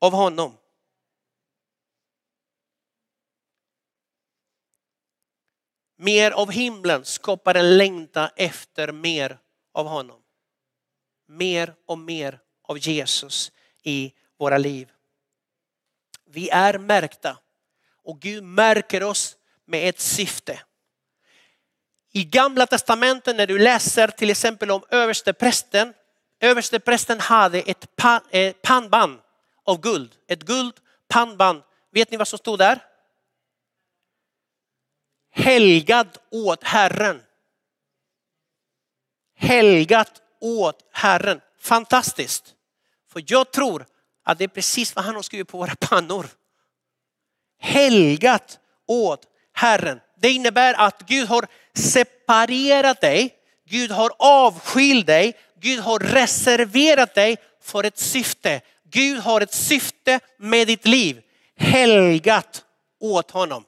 av 0.00 0.12
honom. 0.12 0.56
Mer 6.02 6.30
av 6.30 6.50
himlen 6.50 7.04
skapar 7.04 7.54
en 7.54 7.76
längtan 7.76 8.28
efter 8.36 8.92
mer 8.92 9.38
av 9.72 9.86
honom. 9.86 10.20
Mer 11.28 11.74
och 11.86 11.98
mer 11.98 12.40
av 12.62 12.78
Jesus 12.78 13.52
i 13.82 14.12
våra 14.38 14.58
liv. 14.58 14.88
Vi 16.26 16.50
är 16.50 16.78
märkta 16.78 17.38
och 18.04 18.20
Gud 18.20 18.44
märker 18.44 19.02
oss 19.02 19.36
med 19.66 19.88
ett 19.88 20.00
syfte. 20.00 20.60
I 22.12 22.24
gamla 22.24 22.66
testamentet 22.66 23.36
när 23.36 23.46
du 23.46 23.58
läser 23.58 24.08
till 24.08 24.30
exempel 24.30 24.70
om 24.70 24.84
översteprästen. 24.90 25.94
Översteprästen 26.40 27.20
hade 27.20 27.60
ett 27.60 27.96
pannband 28.62 29.18
av 29.64 29.80
guld. 29.80 30.10
Ett 30.28 30.42
guld 30.42 30.74
pannband. 31.08 31.62
Vet 31.92 32.10
ni 32.10 32.16
vad 32.16 32.28
som 32.28 32.38
stod 32.38 32.58
där? 32.58 32.91
Helgad 35.32 36.18
åt 36.30 36.64
Herren. 36.64 37.22
Helgat 39.36 40.22
åt 40.40 40.88
Herren. 40.92 41.40
Fantastiskt. 41.60 42.54
För 43.12 43.24
jag 43.26 43.52
tror 43.52 43.86
att 44.24 44.38
det 44.38 44.44
är 44.44 44.48
precis 44.48 44.96
vad 44.96 45.04
han 45.04 45.14
har 45.14 45.22
skrivit 45.22 45.48
på 45.48 45.58
våra 45.58 45.74
pannor. 45.74 46.26
Helgat 47.58 48.58
åt 48.86 49.26
Herren. 49.52 50.00
Det 50.16 50.30
innebär 50.30 50.74
att 50.74 51.02
Gud 51.06 51.28
har 51.28 51.46
separerat 51.74 53.00
dig. 53.00 53.34
Gud 53.68 53.90
har 53.90 54.10
avskilt 54.18 55.06
dig. 55.06 55.38
Gud 55.60 55.80
har 55.80 55.98
reserverat 55.98 57.14
dig 57.14 57.36
för 57.62 57.84
ett 57.84 57.98
syfte. 57.98 58.60
Gud 58.90 59.18
har 59.18 59.40
ett 59.40 59.54
syfte 59.54 60.20
med 60.38 60.66
ditt 60.66 60.86
liv. 60.86 61.22
Helgat 61.56 62.64
åt 63.00 63.30
honom. 63.30 63.64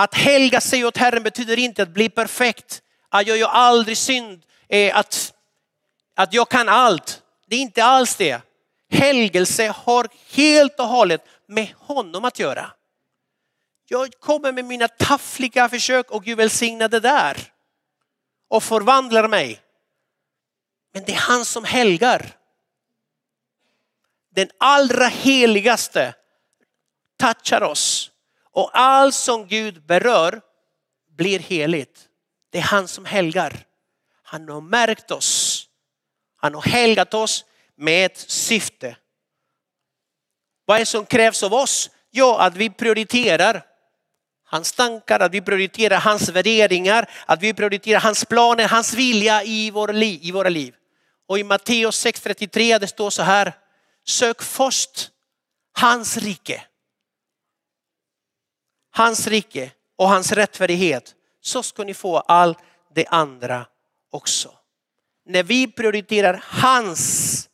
Att 0.00 0.14
helga 0.14 0.60
sig 0.60 0.84
åt 0.84 0.96
Herren 0.96 1.22
betyder 1.22 1.58
inte 1.58 1.82
att 1.82 1.88
bli 1.88 2.08
perfekt. 2.08 2.82
Att 3.08 3.26
jag 3.26 3.36
gör 3.36 3.48
aldrig 3.48 3.96
synd. 3.96 4.42
Eh, 4.68 4.96
att, 4.96 5.34
att 6.14 6.32
jag 6.32 6.48
kan 6.48 6.68
allt. 6.68 7.22
Det 7.46 7.56
är 7.56 7.60
inte 7.60 7.84
alls 7.84 8.16
det. 8.16 8.40
Helgelse 8.90 9.68
har 9.68 10.08
helt 10.30 10.80
och 10.80 10.88
hållet 10.88 11.24
med 11.46 11.68
honom 11.78 12.24
att 12.24 12.38
göra. 12.38 12.70
Jag 13.88 14.12
kommer 14.20 14.52
med 14.52 14.64
mina 14.64 14.88
taffliga 14.88 15.68
försök 15.68 16.10
och 16.10 16.24
Gud 16.24 16.36
välsignar 16.36 16.88
det 16.88 17.00
där. 17.00 17.36
Och 18.48 18.62
förvandlar 18.62 19.28
mig. 19.28 19.60
Men 20.94 21.04
det 21.04 21.12
är 21.12 21.20
han 21.20 21.44
som 21.44 21.64
helgar. 21.64 22.36
Den 24.30 24.50
allra 24.58 25.06
heligaste 25.06 26.14
touchar 27.18 27.62
oss. 27.62 28.07
Och 28.58 28.70
allt 28.72 29.14
som 29.14 29.46
Gud 29.46 29.86
berör 29.86 30.40
blir 31.16 31.38
heligt. 31.38 32.08
Det 32.50 32.58
är 32.58 32.62
han 32.62 32.88
som 32.88 33.04
helgar. 33.04 33.64
Han 34.22 34.48
har 34.48 34.60
märkt 34.60 35.10
oss. 35.10 35.64
Han 36.36 36.54
har 36.54 36.62
helgat 36.62 37.14
oss 37.14 37.44
med 37.76 38.06
ett 38.06 38.18
syfte. 38.18 38.96
Vad 40.64 40.76
är 40.76 40.80
det 40.80 40.86
som 40.86 41.06
krävs 41.06 41.42
av 41.42 41.54
oss? 41.54 41.90
Jo, 42.10 42.34
att 42.34 42.56
vi 42.56 42.70
prioriterar 42.70 43.66
hans 44.44 44.72
tankar, 44.72 45.20
att 45.20 45.32
vi 45.32 45.40
prioriterar 45.40 46.00
hans 46.00 46.28
värderingar, 46.28 47.10
att 47.26 47.42
vi 47.42 47.54
prioriterar 47.54 48.00
hans 48.00 48.24
planer, 48.24 48.68
hans 48.68 48.94
vilja 48.94 49.42
i 49.42 49.70
våra 49.70 49.92
liv. 49.92 50.20
I 50.22 50.32
våra 50.32 50.48
liv. 50.48 50.74
Och 51.26 51.38
i 51.38 51.44
Matteus 51.44 52.06
6.33 52.06 52.78
det 52.78 52.86
står 52.86 53.10
så 53.10 53.22
här, 53.22 53.52
sök 54.06 54.42
först 54.42 55.10
hans 55.72 56.16
rike. 56.16 56.64
Hans 58.98 59.26
rike 59.26 59.70
och 59.96 60.08
hans 60.08 60.32
rättfärdighet 60.32 61.14
så 61.40 61.62
ska 61.62 61.84
ni 61.84 61.94
få 61.94 62.18
allt 62.18 62.58
det 62.94 63.06
andra 63.06 63.66
också. 64.10 64.54
När 65.26 65.42
vi 65.42 65.72
prioriterar 65.72 66.44
hans 66.46 67.48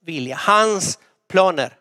vilja, 0.00 0.36
hans 0.36 0.98
planer, 1.28 1.76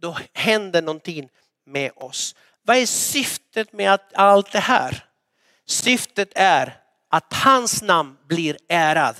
då 0.00 0.18
händer 0.32 0.82
någonting 0.82 1.28
med 1.66 1.92
oss. 1.96 2.34
Vad 2.62 2.76
är 2.76 2.86
syftet 2.86 3.72
med 3.72 4.00
allt 4.14 4.52
det 4.52 4.60
här? 4.60 5.04
Syftet 5.66 6.32
är 6.34 6.80
att 7.08 7.32
hans 7.32 7.82
namn 7.82 8.16
blir 8.28 8.58
ärad. 8.68 9.16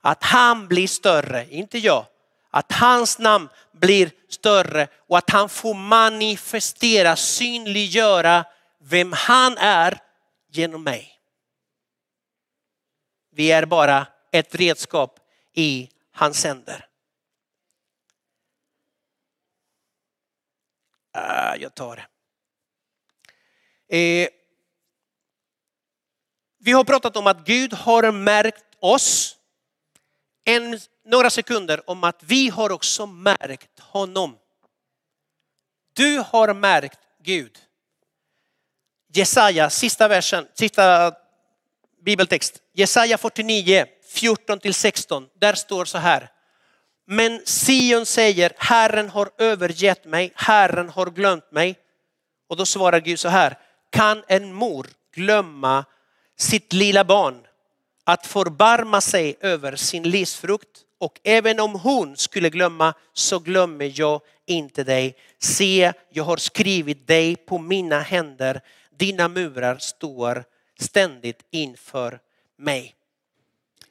Att 0.00 0.22
han 0.22 0.68
blir 0.68 0.86
större, 0.86 1.46
inte 1.50 1.78
jag. 1.78 2.06
Att 2.50 2.72
hans 2.72 3.18
namn 3.18 3.48
blir 3.72 4.10
större 4.28 4.88
och 5.08 5.18
att 5.18 5.30
han 5.30 5.48
får 5.48 5.74
manifestera, 5.74 7.16
synliggöra 7.16 8.44
vem 8.78 9.12
han 9.12 9.58
är 9.58 9.98
genom 10.48 10.82
mig. 10.82 11.20
Vi 13.30 13.52
är 13.52 13.66
bara 13.66 14.06
ett 14.32 14.54
redskap 14.54 15.18
i 15.54 15.90
hans 16.12 16.44
händer. 16.44 16.86
Ah, 21.12 21.56
jag 21.56 21.74
tar 21.74 21.96
det. 21.96 22.06
Eh, 23.96 24.28
vi 26.58 26.72
har 26.72 26.84
pratat 26.84 27.16
om 27.16 27.26
att 27.26 27.46
Gud 27.46 27.72
har 27.72 28.12
märkt 28.12 28.64
oss 28.80 29.36
en, 30.44 30.80
några 31.08 31.30
sekunder 31.30 31.90
om 31.90 32.04
att 32.04 32.22
vi 32.22 32.48
har 32.48 32.70
också 32.70 33.06
märkt 33.06 33.80
honom. 33.80 34.36
Du 35.94 36.24
har 36.26 36.54
märkt 36.54 36.98
Gud. 37.22 37.58
Jesaja, 39.12 39.70
sista 39.70 40.08
versen, 40.08 40.46
sista 40.54 41.12
bibeltext. 42.04 42.62
Jesaja 42.72 43.18
49, 43.18 43.86
14 44.14 44.58
till 44.58 44.74
16. 44.74 45.28
Där 45.40 45.54
står 45.54 45.84
så 45.84 45.98
här. 45.98 46.30
Men 47.06 47.42
Sion 47.44 48.06
säger, 48.06 48.52
Herren 48.56 49.08
har 49.08 49.30
övergett 49.38 50.04
mig, 50.04 50.32
Herren 50.34 50.88
har 50.88 51.10
glömt 51.10 51.52
mig. 51.52 51.78
Och 52.48 52.56
då 52.56 52.66
svarar 52.66 53.00
Gud 53.00 53.20
så 53.20 53.28
här, 53.28 53.58
kan 53.90 54.24
en 54.28 54.52
mor 54.52 54.86
glömma 55.14 55.84
sitt 56.38 56.72
lilla 56.72 57.04
barn 57.04 57.46
att 58.04 58.26
förbarma 58.26 59.00
sig 59.00 59.36
över 59.40 59.76
sin 59.76 60.02
livsfrukt 60.02 60.84
och 60.98 61.20
även 61.24 61.60
om 61.60 61.74
hon 61.74 62.16
skulle 62.16 62.50
glömma 62.50 62.94
så 63.12 63.38
glömmer 63.38 63.92
jag 63.94 64.20
inte 64.46 64.84
dig. 64.84 65.16
Se, 65.38 65.92
jag 66.10 66.24
har 66.24 66.36
skrivit 66.36 67.06
dig 67.06 67.36
på 67.36 67.58
mina 67.58 68.00
händer. 68.00 68.60
Dina 68.96 69.28
murar 69.28 69.76
står 69.76 70.44
ständigt 70.80 71.42
inför 71.50 72.20
mig. 72.58 72.94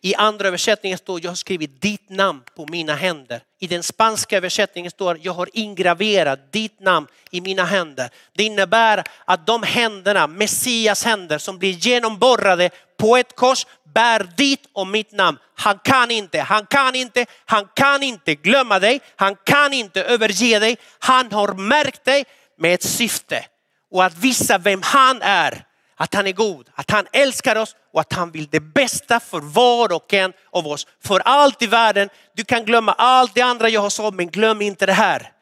I 0.02 0.16
andra 0.16 0.48
översättningen 0.48 0.98
står 0.98 1.24
jag 1.24 1.32
har 1.32 1.36
skrivit 1.36 1.82
ditt 1.82 2.10
namn 2.10 2.42
på 2.56 2.66
mina 2.70 2.96
händer. 2.96 3.42
I 3.60 3.68
den 3.68 3.84
spanska 3.84 4.38
översättningen 4.38 4.92
står 4.92 5.20
jag 5.22 5.34
har 5.34 5.50
ingraverat 5.54 6.52
ditt 6.52 6.80
namn 6.80 7.08
i 7.32 7.42
mina 7.42 7.66
händer. 7.66 8.10
Det 8.34 8.44
innebär 8.44 9.04
att 9.26 9.48
de 9.48 9.64
händerna, 9.64 10.28
Messias 10.28 11.06
händer 11.06 11.38
som 11.38 11.58
blir 11.58 11.72
genomborrade 11.72 12.70
på 13.00 13.18
ett 13.18 13.36
kors 13.36 13.66
bär 13.94 14.32
ditt 14.38 14.70
och 14.74 14.88
mitt 14.88 15.12
namn. 15.12 15.38
Han 15.56 15.80
kan 15.84 16.12
inte, 16.12 16.40
han 16.42 16.66
kan 16.66 16.96
inte, 16.96 17.26
han 17.46 17.68
kan 17.76 18.04
inte 18.04 18.36
glömma 18.36 18.80
dig. 18.80 19.02
Han 19.16 19.36
kan 19.44 19.74
inte 19.74 20.04
överge 20.04 20.60
dig. 20.60 20.78
Han 21.00 21.32
har 21.32 21.54
märkt 21.54 22.06
dig 22.06 22.26
med 22.58 22.74
ett 22.74 22.84
syfte 22.84 23.46
och 23.92 24.06
att 24.06 24.18
visa 24.18 24.58
vem 24.58 24.82
han 24.84 25.22
är 25.22 25.67
att 26.00 26.14
han 26.14 26.28
är 26.28 26.32
god, 26.32 26.70
att 26.74 26.92
han 26.92 27.08
älskar 27.14 27.56
oss 27.56 27.76
och 27.92 28.02
att 28.02 28.14
han 28.14 28.32
vill 28.32 28.48
det 28.48 28.60
bästa 28.60 29.20
för 29.20 29.40
var 29.40 29.94
och 29.94 30.14
en 30.14 30.34
av 30.50 30.68
oss. 30.68 30.88
För 31.00 31.20
allt 31.20 31.62
i 31.62 31.68
världen, 31.68 32.10
du 32.34 32.44
kan 32.44 32.66
glömma 32.66 32.94
allt 32.94 33.34
det 33.36 33.42
andra 33.42 33.70
jag 33.70 33.82
har 33.82 33.90
sagt 33.90 34.16
men 34.16 34.28
glöm 34.28 34.62
inte 34.62 34.86
det 34.86 34.94
här. 34.94 35.34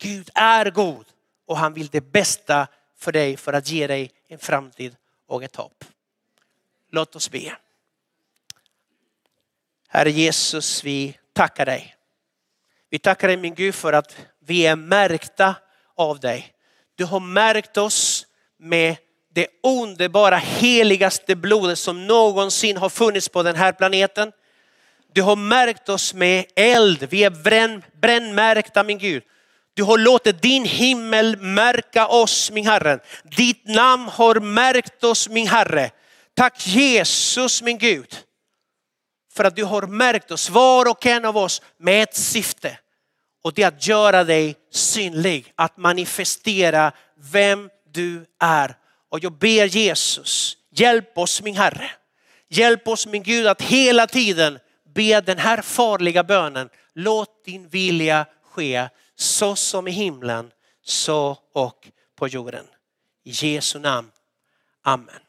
Gud 0.00 0.30
är 0.34 0.70
god 0.70 1.06
och 1.46 1.56
han 1.56 1.72
vill 1.72 1.88
det 1.88 2.00
bästa 2.00 2.66
för 2.98 3.12
dig 3.12 3.36
för 3.36 3.52
att 3.52 3.68
ge 3.68 3.86
dig 3.86 4.10
en 4.28 4.38
framtid 4.38 4.96
och 5.26 5.42
ett 5.42 5.56
hopp. 5.56 5.84
Låt 6.90 7.16
oss 7.16 7.30
be. 7.30 7.56
Herre 9.88 10.10
Jesus, 10.10 10.84
vi 10.84 11.18
tackar 11.32 11.66
dig. 11.66 11.96
Vi 12.90 12.98
tackar 12.98 13.28
dig 13.28 13.36
min 13.36 13.54
Gud 13.54 13.74
för 13.74 13.92
att 13.92 14.16
vi 14.38 14.66
är 14.66 14.76
märkta 14.76 15.54
av 15.94 16.20
dig. 16.20 16.54
Du 16.94 17.04
har 17.04 17.20
märkt 17.20 17.76
oss 17.76 18.26
med 18.56 18.96
det 19.34 19.46
underbara 19.62 20.36
heligaste 20.36 21.36
blodet 21.36 21.78
som 21.78 22.06
någonsin 22.06 22.76
har 22.76 22.88
funnits 22.88 23.28
på 23.28 23.42
den 23.42 23.56
här 23.56 23.72
planeten. 23.72 24.32
Du 25.12 25.22
har 25.22 25.36
märkt 25.36 25.88
oss 25.88 26.14
med 26.14 26.44
eld, 26.56 27.06
vi 27.10 27.24
är 27.24 27.30
bränn, 27.30 27.82
brännmärkta 28.00 28.82
min 28.82 28.98
Gud. 28.98 29.22
Du 29.74 29.82
har 29.82 29.98
låtit 29.98 30.42
din 30.42 30.64
himmel 30.64 31.36
märka 31.36 32.06
oss 32.06 32.50
min 32.50 32.66
Herre. 32.66 32.98
Ditt 33.24 33.68
namn 33.68 34.08
har 34.08 34.40
märkt 34.40 35.04
oss 35.04 35.28
min 35.28 35.46
Herre. 35.46 35.90
Tack 36.34 36.66
Jesus 36.66 37.62
min 37.62 37.78
Gud. 37.78 38.16
För 39.32 39.44
att 39.44 39.56
du 39.56 39.64
har 39.64 39.82
märkt 39.82 40.30
oss, 40.30 40.50
var 40.50 40.90
och 40.90 41.06
en 41.06 41.24
av 41.24 41.36
oss 41.36 41.62
med 41.78 42.02
ett 42.02 42.16
syfte. 42.16 42.78
Och 43.42 43.52
det 43.52 43.62
är 43.62 43.68
att 43.68 43.86
göra 43.86 44.24
dig 44.24 44.56
synlig, 44.72 45.52
att 45.54 45.76
manifestera 45.76 46.92
vem 47.32 47.70
du 47.92 48.26
är. 48.40 48.76
Och 49.10 49.24
jag 49.24 49.32
ber 49.32 49.66
Jesus, 49.66 50.56
hjälp 50.70 51.18
oss 51.18 51.42
min 51.42 51.56
Herre. 51.56 51.90
Hjälp 52.48 52.88
oss 52.88 53.06
min 53.06 53.22
Gud 53.22 53.46
att 53.46 53.62
hela 53.62 54.06
tiden 54.06 54.58
be 54.94 55.20
den 55.20 55.38
här 55.38 55.62
farliga 55.62 56.24
bönen. 56.24 56.68
Låt 56.94 57.44
din 57.44 57.68
vilja 57.68 58.26
ske 58.44 58.88
så 59.16 59.56
som 59.56 59.88
i 59.88 59.90
himlen, 59.90 60.50
så 60.82 61.38
och 61.52 61.88
på 62.16 62.28
jorden. 62.28 62.66
I 63.24 63.30
Jesu 63.30 63.78
namn. 63.78 64.10
Amen. 64.82 65.20